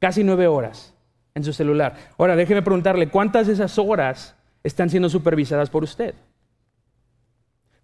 Casi 0.00 0.22
9 0.22 0.48
horas 0.48 0.92
en 1.34 1.44
su 1.44 1.54
celular. 1.54 1.96
Ahora, 2.18 2.36
déjeme 2.36 2.60
preguntarle, 2.60 3.08
¿cuántas 3.08 3.46
de 3.46 3.54
esas 3.54 3.78
horas 3.78 4.36
están 4.62 4.90
siendo 4.90 5.08
supervisadas 5.08 5.70
por 5.70 5.82
usted? 5.82 6.14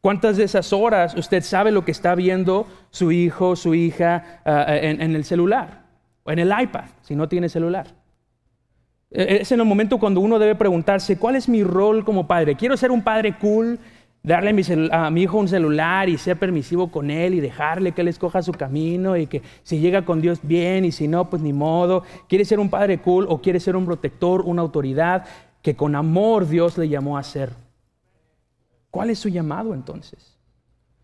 ¿Cuántas 0.01 0.39
de 0.39 0.45
esas 0.45 0.73
horas 0.73 1.15
usted 1.15 1.43
sabe 1.43 1.71
lo 1.71 1.85
que 1.85 1.91
está 1.91 2.15
viendo 2.15 2.67
su 2.91 3.13
hijo, 3.13 3.55
su 3.55 3.75
hija 3.75 4.41
ah, 4.47 4.65
ah, 4.67 4.77
en, 4.77 5.15
el 5.15 5.25
celular 5.25 5.83
o 6.23 6.33
en 6.33 6.39
el 6.39 6.53
iPad, 6.59 6.85
si 7.03 7.15
no 7.15 7.29
tiene 7.29 7.51
celular? 7.51 7.87
E, 9.11 9.39
es 9.43 9.53
en 9.53 9.61
el 9.61 9.67
momento 9.67 9.99
cuando 9.99 10.21
uno 10.21 10.39
debe 10.39 10.55
preguntarse, 10.55 11.19
¿cuál 11.19 11.37
es 11.37 11.51
mi 11.51 11.63
rol 11.63 12.03
como 12.05 12.27
padre? 12.27 12.55
¿Quiero 12.55 12.79
ser 12.79 12.91
un 12.91 13.03
padre 13.03 13.37
cool, 13.37 13.79
darle 14.23 14.51
a 14.91 15.11
mi, 15.11 15.23
hijo 15.23 15.37
un 15.37 15.49
celular 15.49 16.09
y 16.09 16.17
ser 16.17 16.39
permisivo 16.39 16.91
con 16.91 17.11
él 17.11 17.35
y 17.35 17.41
dejarle 17.41 17.93
que 17.93 18.01
él 18.01 18.09
escoja 18.09 18.41
su 18.41 18.53
camino 18.53 19.19
y 19.19 19.27
que 19.27 19.43
si 19.65 19.81
llega 19.81 20.07
con 20.07 20.23
Dios 20.23 20.41
bien 20.43 20.87
y 20.87 20.93
si 20.93 21.09
no, 21.09 21.29
pues 21.29 21.43
ni 21.43 21.53
modo? 21.53 22.05
¿Quiere 22.27 22.47
ser 22.47 22.59
un 22.59 22.71
padre 22.71 23.03
cool 23.03 23.27
o 23.29 23.43
quiere 23.43 23.61
ser 23.61 23.77
un 23.77 23.85
protector, 23.85 24.41
una 24.47 24.63
autoridad 24.63 25.27
que 25.61 25.77
con 25.77 25.95
amor 25.95 26.49
Dios 26.49 26.79
le 26.79 26.89
llamó 26.89 27.19
a 27.19 27.23
ser? 27.23 27.51
¿Cuál 28.90 29.11
es 29.11 29.18
su 29.18 29.29
llamado 29.29 29.74
entonces? 29.74 30.37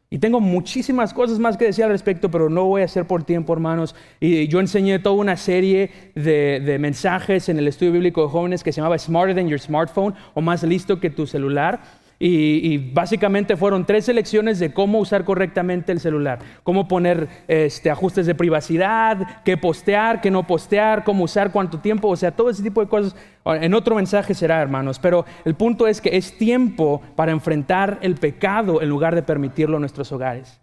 Y 0.09 0.18
tengo 0.18 0.40
muchísimas 0.40 1.12
cosas 1.12 1.40
más 1.40 1.57
que 1.57 1.64
decir 1.64 1.85
al 1.85 1.90
respecto, 1.90 2.31
pero 2.31 2.49
no 2.49 2.64
voy 2.64 2.83
a 2.83 2.85
hacer 2.85 3.07
por 3.07 3.25
tiempo, 3.25 3.53
hermanos. 3.53 3.96
Y 4.20 4.46
yo 4.46 4.61
enseñé 4.61 5.01
toda 5.01 5.16
una 5.16 5.37
serie 5.37 5.90
de, 6.14 6.62
de, 6.64 6.79
mensajes 6.79 7.49
en 7.49 7.59
el 7.59 7.66
estudio 7.66 7.92
bíblico 7.92 8.22
de 8.22 8.29
jóvenes 8.29 8.62
que 8.62 8.72
se 8.72 8.77
llamaba 8.77 8.99
Smarter 8.99 9.35
Than 9.35 9.49
Your 9.49 9.59
Smartphone 9.59 10.14
o 10.35 10.40
Más 10.40 10.62
Listo 10.62 11.01
que 11.01 11.11
tu 11.11 11.27
celular. 11.27 11.81
Y, 12.18 12.79
básicamente 12.92 13.57
fueron 13.57 13.85
tres 13.85 14.09
elecciones 14.09 14.59
de 14.59 14.72
cómo 14.72 14.98
usar 14.98 15.24
correctamente 15.24 15.92
el 15.92 16.00
celular, 16.00 16.38
cómo 16.62 16.88
poner 16.88 17.29
este, 17.46 17.90
ajustes 17.90 18.24
de 18.26 18.35
privacidad, 18.35 19.42
qué 19.44 19.57
postear, 19.57 20.20
qué 20.22 20.31
no 20.31 20.46
postear, 20.46 21.05
cómo 21.05 21.24
usar, 21.24 21.52
cuánto 21.52 21.79
tiempo, 21.81 22.09
o 22.09 22.16
sea, 22.16 22.31
todo 22.31 22.48
ese 22.48 22.62
tipo 22.62 22.81
de 22.81 22.88
cosas. 22.88 23.14
En 23.44 23.74
otro 23.74 23.96
mensaje 23.96 24.35
será, 24.35 24.62
hermanos, 24.62 24.98
pero 24.98 25.26
el 25.44 25.55
punto 25.55 25.87
es 25.87 26.00
que 26.00 26.16
es 26.16 26.37
tiempo 26.38 27.02
para 27.16 27.33
enfrentar 27.33 27.98
el 28.00 28.14
pecado 28.14 28.81
en 28.81 28.88
lugar 28.88 29.14
de 29.14 29.22
permitirlo 29.22 29.76
en 29.76 29.83
nuestros 29.83 30.11
hogares. 30.11 30.61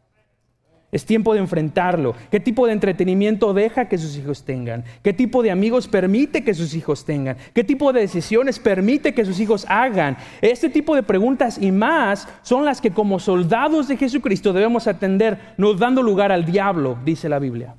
Es 0.93 1.08
tiempo 1.08 1.34
de 1.34 1.39
enfrentarlo. 1.39 2.13
¿Qué 2.29 2.39
tipo 2.39 2.67
de 2.67 2.73
entretenimiento 2.73 3.51
deja 3.56 3.89
que 3.89 3.97
sus 3.97 4.15
hijos 4.15 4.43
tengan? 4.43 4.84
¿Qué 5.01 5.12
tipo 5.12 5.41
de 5.41 5.49
amigos 5.49 5.88
permite 5.88 6.43
que 6.43 6.53
sus 6.53 6.75
hijos 6.75 7.03
tengan? 7.03 7.36
¿Qué 7.56 7.63
tipo 7.63 7.91
de 7.91 8.01
decisiones 8.01 8.60
permite 8.60 9.15
que 9.15 9.25
sus 9.25 9.39
hijos 9.39 9.65
hagan? 9.67 10.17
Este 10.39 10.69
tipo 10.69 10.95
de 10.95 11.01
preguntas 11.01 11.58
y 11.60 11.71
más 11.71 12.27
son 12.43 12.63
las 12.63 12.79
que 12.79 12.91
como 12.91 13.19
soldados 13.19 13.88
de 13.88 13.97
Jesucristo 13.97 14.53
debemos 14.53 14.86
atender, 14.86 15.39
no 15.58 15.73
dando 15.73 16.03
lugar 16.03 16.32
al 16.32 16.45
diablo, 16.45 16.99
dice 17.03 17.27
la 17.27 17.39
Biblia. 17.39 17.73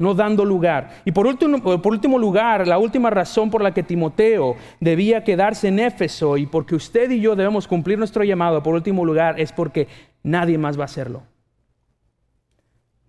No 0.00 0.14
dando 0.14 0.44
lugar. 0.44 1.02
Y 1.04 1.12
por 1.12 1.28
último, 1.28 1.60
por 1.62 1.92
último 1.92 2.18
lugar, 2.18 2.66
la 2.66 2.78
última 2.78 3.10
razón 3.10 3.50
por 3.50 3.62
la 3.62 3.72
que 3.72 3.84
Timoteo 3.84 4.56
debía 4.80 5.22
quedarse 5.22 5.68
en 5.68 5.78
Éfeso 5.78 6.36
y 6.36 6.46
porque 6.46 6.74
usted 6.74 7.08
y 7.12 7.20
yo 7.20 7.36
debemos 7.36 7.68
cumplir 7.68 7.98
nuestro 7.98 8.24
llamado, 8.24 8.64
por 8.64 8.74
último 8.74 9.04
lugar, 9.04 9.38
es 9.38 9.52
porque 9.52 9.86
nadie 10.24 10.58
más 10.58 10.76
va 10.76 10.82
a 10.82 10.86
hacerlo. 10.86 11.29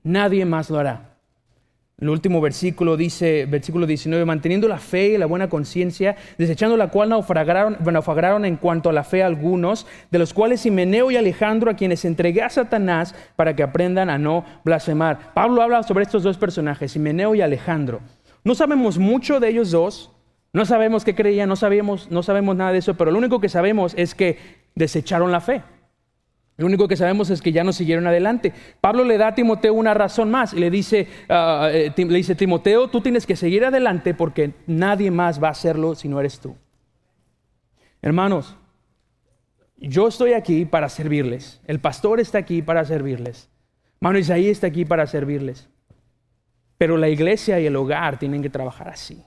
Nadie 0.03 0.45
más 0.45 0.69
lo 0.69 0.79
hará. 0.79 1.11
El 2.01 2.09
último 2.09 2.41
versículo 2.41 2.97
dice, 2.97 3.45
versículo 3.45 3.85
19, 3.85 4.25
manteniendo 4.25 4.67
la 4.67 4.79
fe 4.79 5.09
y 5.09 5.17
la 5.19 5.27
buena 5.27 5.49
conciencia, 5.49 6.15
desechando 6.39 6.75
la 6.75 6.89
cual 6.89 7.09
naufragaron, 7.09 7.77
naufragaron 7.79 8.43
en 8.43 8.57
cuanto 8.57 8.89
a 8.89 8.93
la 8.93 9.03
fe 9.03 9.21
algunos, 9.21 9.85
de 10.09 10.17
los 10.17 10.33
cuales 10.33 10.61
Simeneo 10.61 11.11
y 11.11 11.17
Alejandro, 11.17 11.69
a 11.69 11.75
quienes 11.75 12.03
entregué 12.03 12.41
a 12.41 12.49
Satanás 12.49 13.13
para 13.35 13.55
que 13.55 13.61
aprendan 13.61 14.09
a 14.09 14.17
no 14.17 14.43
blasfemar. 14.65 15.31
Pablo 15.35 15.61
habla 15.61 15.83
sobre 15.83 16.03
estos 16.03 16.23
dos 16.23 16.39
personajes, 16.39 16.91
Simeneo 16.91 17.35
y 17.35 17.41
Alejandro. 17.41 17.99
No 18.43 18.55
sabemos 18.55 18.97
mucho 18.97 19.39
de 19.39 19.49
ellos 19.49 19.69
dos, 19.69 20.11
no 20.53 20.65
sabemos 20.65 21.05
qué 21.05 21.13
creían, 21.13 21.47
no 21.47 21.55
sabemos, 21.55 22.09
no 22.09 22.23
sabemos 22.23 22.55
nada 22.55 22.71
de 22.71 22.79
eso, 22.79 22.95
pero 22.95 23.11
lo 23.11 23.19
único 23.19 23.39
que 23.39 23.47
sabemos 23.47 23.93
es 23.95 24.15
que 24.15 24.39
desecharon 24.73 25.31
la 25.31 25.39
fe. 25.39 25.61
Lo 26.61 26.67
único 26.67 26.87
que 26.87 26.95
sabemos 26.95 27.31
es 27.31 27.41
que 27.41 27.51
ya 27.51 27.63
no 27.63 27.73
siguieron 27.73 28.05
adelante. 28.05 28.53
Pablo 28.81 29.03
le 29.03 29.17
da 29.17 29.29
a 29.29 29.35
Timoteo 29.35 29.73
una 29.73 29.95
razón 29.95 30.29
más 30.29 30.53
y 30.53 30.59
le 30.59 30.69
dice, 30.69 31.07
ah, 31.27 31.69
eh, 31.71 31.91
le 31.97 32.17
dice, 32.17 32.35
Timoteo, 32.35 32.87
tú 32.87 33.01
tienes 33.01 33.25
que 33.25 33.35
seguir 33.35 33.65
adelante 33.65 34.13
porque 34.13 34.53
nadie 34.67 35.09
más 35.09 35.41
va 35.41 35.47
a 35.47 35.51
hacerlo 35.51 35.95
si 35.95 36.07
no 36.07 36.19
eres 36.19 36.39
tú. 36.39 36.55
Hermanos, 38.03 38.55
yo 39.77 40.07
estoy 40.07 40.33
aquí 40.33 40.65
para 40.65 40.87
servirles. 40.87 41.61
El 41.65 41.79
pastor 41.79 42.19
está 42.19 42.37
aquí 42.37 42.61
para 42.61 42.85
servirles. 42.85 43.49
Hermano 43.99 44.19
Isaí 44.19 44.47
está 44.47 44.67
aquí 44.67 44.85
para 44.85 45.07
servirles. 45.07 45.67
Pero 46.77 46.95
la 46.95 47.09
iglesia 47.09 47.59
y 47.59 47.65
el 47.65 47.75
hogar 47.75 48.19
tienen 48.19 48.43
que 48.43 48.51
trabajar 48.51 48.87
así. 48.87 49.23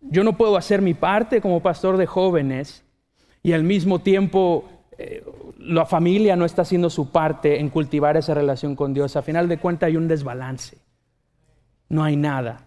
Yo 0.00 0.24
no 0.24 0.38
puedo 0.38 0.56
hacer 0.56 0.80
mi 0.80 0.94
parte 0.94 1.42
como 1.42 1.60
pastor 1.60 1.98
de 1.98 2.06
jóvenes 2.06 2.83
y 3.44 3.52
al 3.52 3.62
mismo 3.62 4.00
tiempo 4.00 4.64
eh, 4.96 5.22
la 5.58 5.84
familia 5.84 6.34
no 6.34 6.46
está 6.46 6.62
haciendo 6.62 6.88
su 6.88 7.10
parte 7.10 7.60
en 7.60 7.68
cultivar 7.68 8.16
esa 8.16 8.32
relación 8.32 8.74
con 8.74 8.94
Dios. 8.94 9.16
A 9.16 9.22
final 9.22 9.48
de 9.48 9.58
cuentas 9.58 9.88
hay 9.88 9.98
un 9.98 10.08
desbalance. 10.08 10.78
No 11.90 12.02
hay 12.02 12.16
nada. 12.16 12.64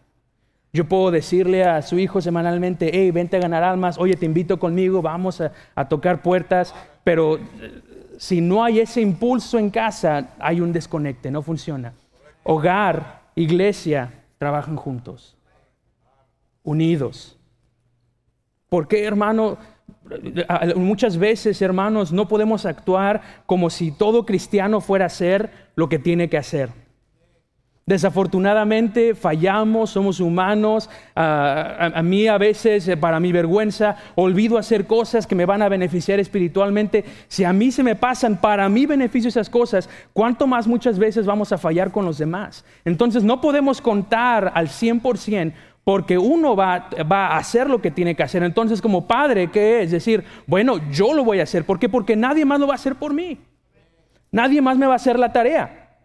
Yo 0.71 0.85
puedo 0.85 1.09
decirle 1.09 1.63
a 1.63 1.81
su 1.81 1.97
hijo 1.97 2.21
semanalmente, 2.21 2.91
hey, 2.93 3.09
vente 3.09 3.37
a 3.37 3.39
ganar 3.39 3.63
almas, 3.63 3.97
oye, 3.97 4.15
te 4.15 4.27
invito 4.27 4.59
conmigo, 4.59 5.01
vamos 5.01 5.41
a, 5.41 5.87
tocar 5.87 6.21
puertas, 6.21 6.75
pero 7.03 7.37
eh, 7.37 7.81
si 8.19 8.39
no 8.39 8.63
hay 8.63 8.79
ese 8.81 9.01
impulso 9.01 9.57
en 9.57 9.71
casa, 9.71 10.35
hay 10.37 10.61
un 10.61 10.71
desconecte, 10.71 11.31
no 11.31 11.41
funciona. 11.41 11.93
Hogar, 12.43 13.21
iglesia, 13.33 14.13
trabajan 14.37 14.75
juntos, 14.75 15.35
unidos. 16.61 17.39
¿Por 18.69 18.87
qué, 18.87 19.03
hermano? 19.05 19.57
Muchas 20.75 21.17
veces, 21.17 21.61
hermanos, 21.61 22.11
no 22.11 22.27
podemos 22.27 22.65
actuar 22.65 23.21
como 23.45 23.69
si 23.69 23.91
todo 23.91 24.25
cristiano 24.25 24.81
fuera 24.81 25.05
a 25.05 25.07
hacer 25.07 25.49
lo 25.75 25.89
que 25.89 25.99
tiene 25.99 26.29
que 26.29 26.37
hacer. 26.37 26.69
Desafortunadamente 27.87 29.15
fallamos, 29.15 29.91
somos 29.91 30.19
humanos. 30.19 30.89
a, 31.15 32.01
mí 32.03 32.27
a 32.27 32.37
veces, 32.37 32.85
eh, 32.89 32.97
para 32.97 33.21
mi 33.21 33.31
vergüenza, 33.31 33.95
olvido 34.15 34.57
hacer 34.57 34.85
cosas 34.85 35.25
que 35.25 35.35
me 35.35 35.45
van 35.45 35.61
a 35.61 35.69
beneficiar 35.69 36.19
espiritualmente. 36.19 37.05
Si 37.29 37.45
a 37.45 37.53
mí 37.53 37.71
se 37.71 37.83
me 37.83 37.95
pasan 37.95 38.41
para 38.41 38.67
mi 38.67 38.85
beneficio 38.85 39.29
esas 39.29 39.49
cosas, 39.49 39.89
¿cuánto 40.11 40.47
más 40.47 40.67
muchas 40.67 40.99
veces 40.99 41.25
vamos 41.25 41.53
a 41.53 41.57
fallar 41.57 41.93
con 41.93 42.03
los 42.03 42.17
demás? 42.17 42.65
Entonces 42.83 43.23
no 43.23 43.39
podemos 43.39 43.79
contar 43.79 44.51
al 44.53 44.67
100% 44.67 45.53
porque 45.87 46.17
uno 46.17 46.53
va, 46.53 46.89
a 47.09 47.37
hacer 47.37 47.69
lo 47.69 47.81
que 47.81 47.91
tiene 47.91 48.13
que 48.13 48.21
hacer. 48.21 48.43
Entonces, 48.43 48.81
como 48.81 49.07
padre, 49.07 49.49
¿qué 49.49 49.83
es? 49.83 49.91
Decir, 49.91 50.21
bueno, 50.45 50.81
yo 50.91 51.13
lo 51.13 51.23
voy 51.23 51.39
a 51.39 51.43
hacer. 51.43 51.63
¿Por 51.63 51.79
qué? 51.79 51.87
Porque 51.87 52.17
nadie 52.17 52.43
más 52.43 52.59
lo 52.59 52.67
va 52.67 52.73
a 52.73 52.75
hacer 52.75 52.95
por 52.95 53.13
mí. 53.13 53.37
Nadie 54.29 54.61
más 54.61 54.77
me 54.77 54.85
va 54.85 54.91
a 54.91 54.95
hacer 54.97 55.17
la 55.17 55.31
tarea. 55.31 55.95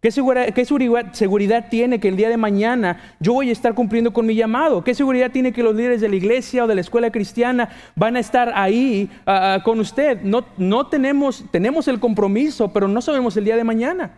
¿Qué, 0.00 0.12
seguridad, 0.12 1.66
tiene 1.68 1.98
que 1.98 2.06
el 2.06 2.16
día 2.16 2.28
de 2.28 2.36
mañana 2.36 3.16
yo 3.18 3.32
voy 3.32 3.48
a 3.48 3.52
estar 3.52 3.74
cumpliendo 3.74 4.12
con 4.12 4.24
mi 4.24 4.36
llamado? 4.36 4.84
¿Qué 4.84 4.94
seguridad 4.94 5.32
tiene 5.32 5.52
que 5.52 5.64
los 5.64 5.74
líderes 5.74 6.00
de 6.00 6.10
la 6.10 6.14
iglesia 6.14 6.62
o 6.62 6.68
de 6.68 6.76
la 6.76 6.82
escuela 6.82 7.10
cristiana 7.10 7.70
van 7.96 8.14
a 8.14 8.20
estar 8.20 8.52
ahí 8.54 9.10
ah, 9.26 9.54
ah, 9.54 9.64
con 9.64 9.80
usted? 9.80 10.22
No, 10.22 10.44
no 10.58 10.86
tenemos, 10.86 11.44
tenemos 11.50 11.88
el 11.88 11.98
compromiso, 11.98 12.72
pero 12.72 12.86
no 12.86 13.02
sabemos 13.02 13.36
el 13.36 13.46
día 13.46 13.56
de 13.56 13.64
mañana. 13.64 14.16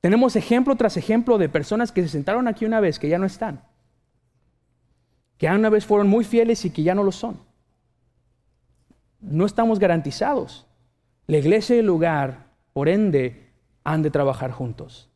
Tenemos 0.00 0.36
ejemplo 0.36 0.76
tras 0.76 0.96
ejemplo 0.96 1.36
de 1.36 1.48
personas 1.48 1.90
que 1.90 2.02
se 2.02 2.10
sentaron 2.10 2.46
aquí 2.46 2.64
una 2.64 2.78
vez 2.78 3.00
que 3.00 3.08
ya 3.08 3.18
no 3.18 3.26
están 3.26 3.73
que 5.38 5.48
una 5.48 5.68
vez 5.70 5.84
fueron 5.84 6.08
muy 6.08 6.24
fieles 6.24 6.64
y 6.64 6.70
que 6.70 6.82
ya 6.82 6.94
no 6.94 7.02
lo 7.02 7.12
son. 7.12 7.38
No 9.20 9.46
estamos 9.46 9.78
garantizados. 9.78 10.66
La 11.26 11.38
iglesia 11.38 11.76
y 11.76 11.78
el 11.80 11.86
lugar, 11.86 12.46
por 12.72 12.88
ende, 12.88 13.50
han 13.82 14.02
de 14.02 14.10
trabajar 14.10 14.50
juntos. 14.50 15.10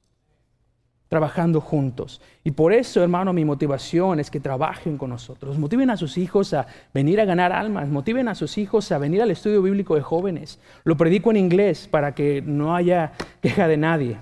trabajando 1.09 1.61
juntos. 1.61 2.21
Y 2.45 2.51
por 2.51 2.73
eso, 2.73 3.03
hermano, 3.03 3.33
mi 3.33 3.45
motivación 3.45 4.21
es 4.21 4.31
que 4.31 4.41
trabajen 4.41 4.99
con 4.99 5.09
nosotros. 5.11 5.59
Motiven 5.59 5.89
a 5.89 5.97
sus 5.97 6.19
hijos 6.19 6.53
a 6.53 6.67
venir 6.93 7.19
a 7.21 7.25
ganar 7.25 7.51
almas, 7.51 7.89
motiven 7.89 8.29
a 8.29 8.35
sus 8.35 8.59
hijos 8.59 8.93
a 8.93 8.99
venir 8.99 9.23
al 9.23 9.31
estudio 9.31 9.63
bíblico 9.63 9.95
de 9.95 10.03
jóvenes. 10.03 10.61
Lo 10.85 10.97
predico 10.99 11.31
en 11.31 11.39
inglés 11.39 11.89
para 11.89 12.15
que 12.15 12.43
no 12.43 12.77
haya 12.77 13.13
queja 13.41 13.67
de 13.69 13.79
nadie. 13.79 14.19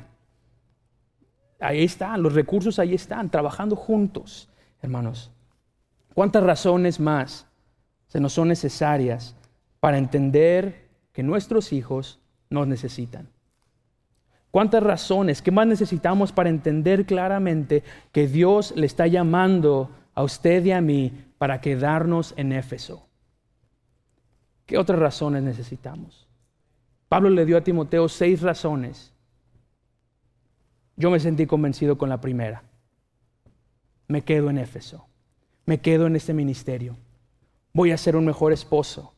Ahí 1.59 1.83
están, 1.83 2.23
los 2.23 2.35
recursos 2.35 2.79
ahí 2.79 2.95
están, 2.95 3.31
trabajando 3.31 3.75
juntos, 3.75 4.49
hermanos. 4.81 5.33
¿Cuántas 6.17 6.43
razones 6.43 6.99
más 6.99 7.47
se 8.07 8.21
nos 8.21 8.33
son 8.33 8.49
necesarias 8.49 9.37
para 9.81 9.99
entender 9.99 10.89
que 11.13 11.23
nuestros 11.23 11.75
hijos 11.75 12.21
nos 12.49 12.67
necesitan? 12.67 13.29
¿Cuántas 14.51 14.83
razones, 14.83 15.43
qué 15.43 15.51
más 15.51 15.67
necesitamos 15.67 16.33
para 16.33 16.49
entender 16.49 17.05
claramente 17.05 17.83
que 18.13 18.29
Dios 18.29 18.73
le 18.77 18.87
está 18.87 19.07
llamando 19.07 19.91
a 20.15 20.23
usted 20.23 20.65
y 20.65 20.73
a 20.73 20.81
mí 20.81 21.13
para 21.37 21.61
quedarnos 21.61 22.33
en 22.39 22.53
Éfeso? 22.53 23.07
¿Qué 24.65 24.79
otras 24.79 24.99
razones 24.99 25.43
necesitamos? 25.43 26.27
Pablo 27.11 27.29
le 27.29 27.45
dio 27.45 27.59
a 27.59 27.61
Timoteo 27.61 28.09
seis 28.09 28.41
razones. 28.41 29.13
Yo 30.97 31.11
me 31.11 31.21
sentí 31.21 31.45
convencido 31.45 31.99
con 31.99 32.09
la 32.09 32.23
primera. 32.23 32.63
Me 34.09 34.23
quedo 34.25 34.49
en 34.49 34.57
Éfeso. 34.57 35.07
Me 35.67 35.81
quedo 35.81 36.07
en 36.07 36.17
este 36.17 36.33
ministerio. 36.33 36.97
Voy 37.73 37.91
a 37.91 37.99
ser 37.99 38.17
un 38.17 38.25
mejor 38.25 38.53
esposo. 38.53 39.13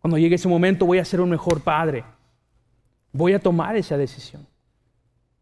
Cuando 0.00 0.18
llegue 0.18 0.36
ese 0.36 0.48
momento 0.48 0.86
voy 0.86 0.98
a 0.98 1.04
ser 1.04 1.20
un 1.20 1.30
mejor 1.30 1.62
padre. 1.62 2.04
Voy 3.12 3.32
a 3.32 3.40
tomar 3.40 3.76
esa 3.76 3.96
decisión. 3.96 4.46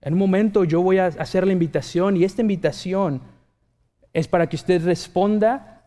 En 0.00 0.12
un 0.14 0.18
momento 0.18 0.64
yo 0.64 0.82
voy 0.82 0.98
a 0.98 1.06
hacer 1.06 1.46
la 1.46 1.52
invitación 1.52 2.16
y 2.16 2.24
esta 2.24 2.42
invitación 2.42 3.20
es 4.12 4.28
para 4.28 4.48
que 4.48 4.56
usted 4.56 4.84
responda 4.84 5.84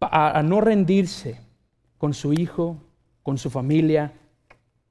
a, 0.00 0.42
no 0.42 0.60
rendirse 0.60 1.40
con 1.98 2.14
su 2.14 2.32
hijo, 2.32 2.82
con 3.22 3.38
su 3.38 3.48
familia, 3.48 4.12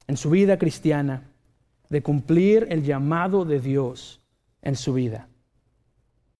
en 0.07 0.17
su 0.17 0.29
vida 0.29 0.57
cristiana, 0.57 1.29
de 1.89 2.01
cumplir 2.01 2.67
el 2.69 2.83
llamado 2.83 3.45
de 3.45 3.59
Dios 3.59 4.21
en 4.61 4.75
su 4.75 4.93
vida. 4.93 5.27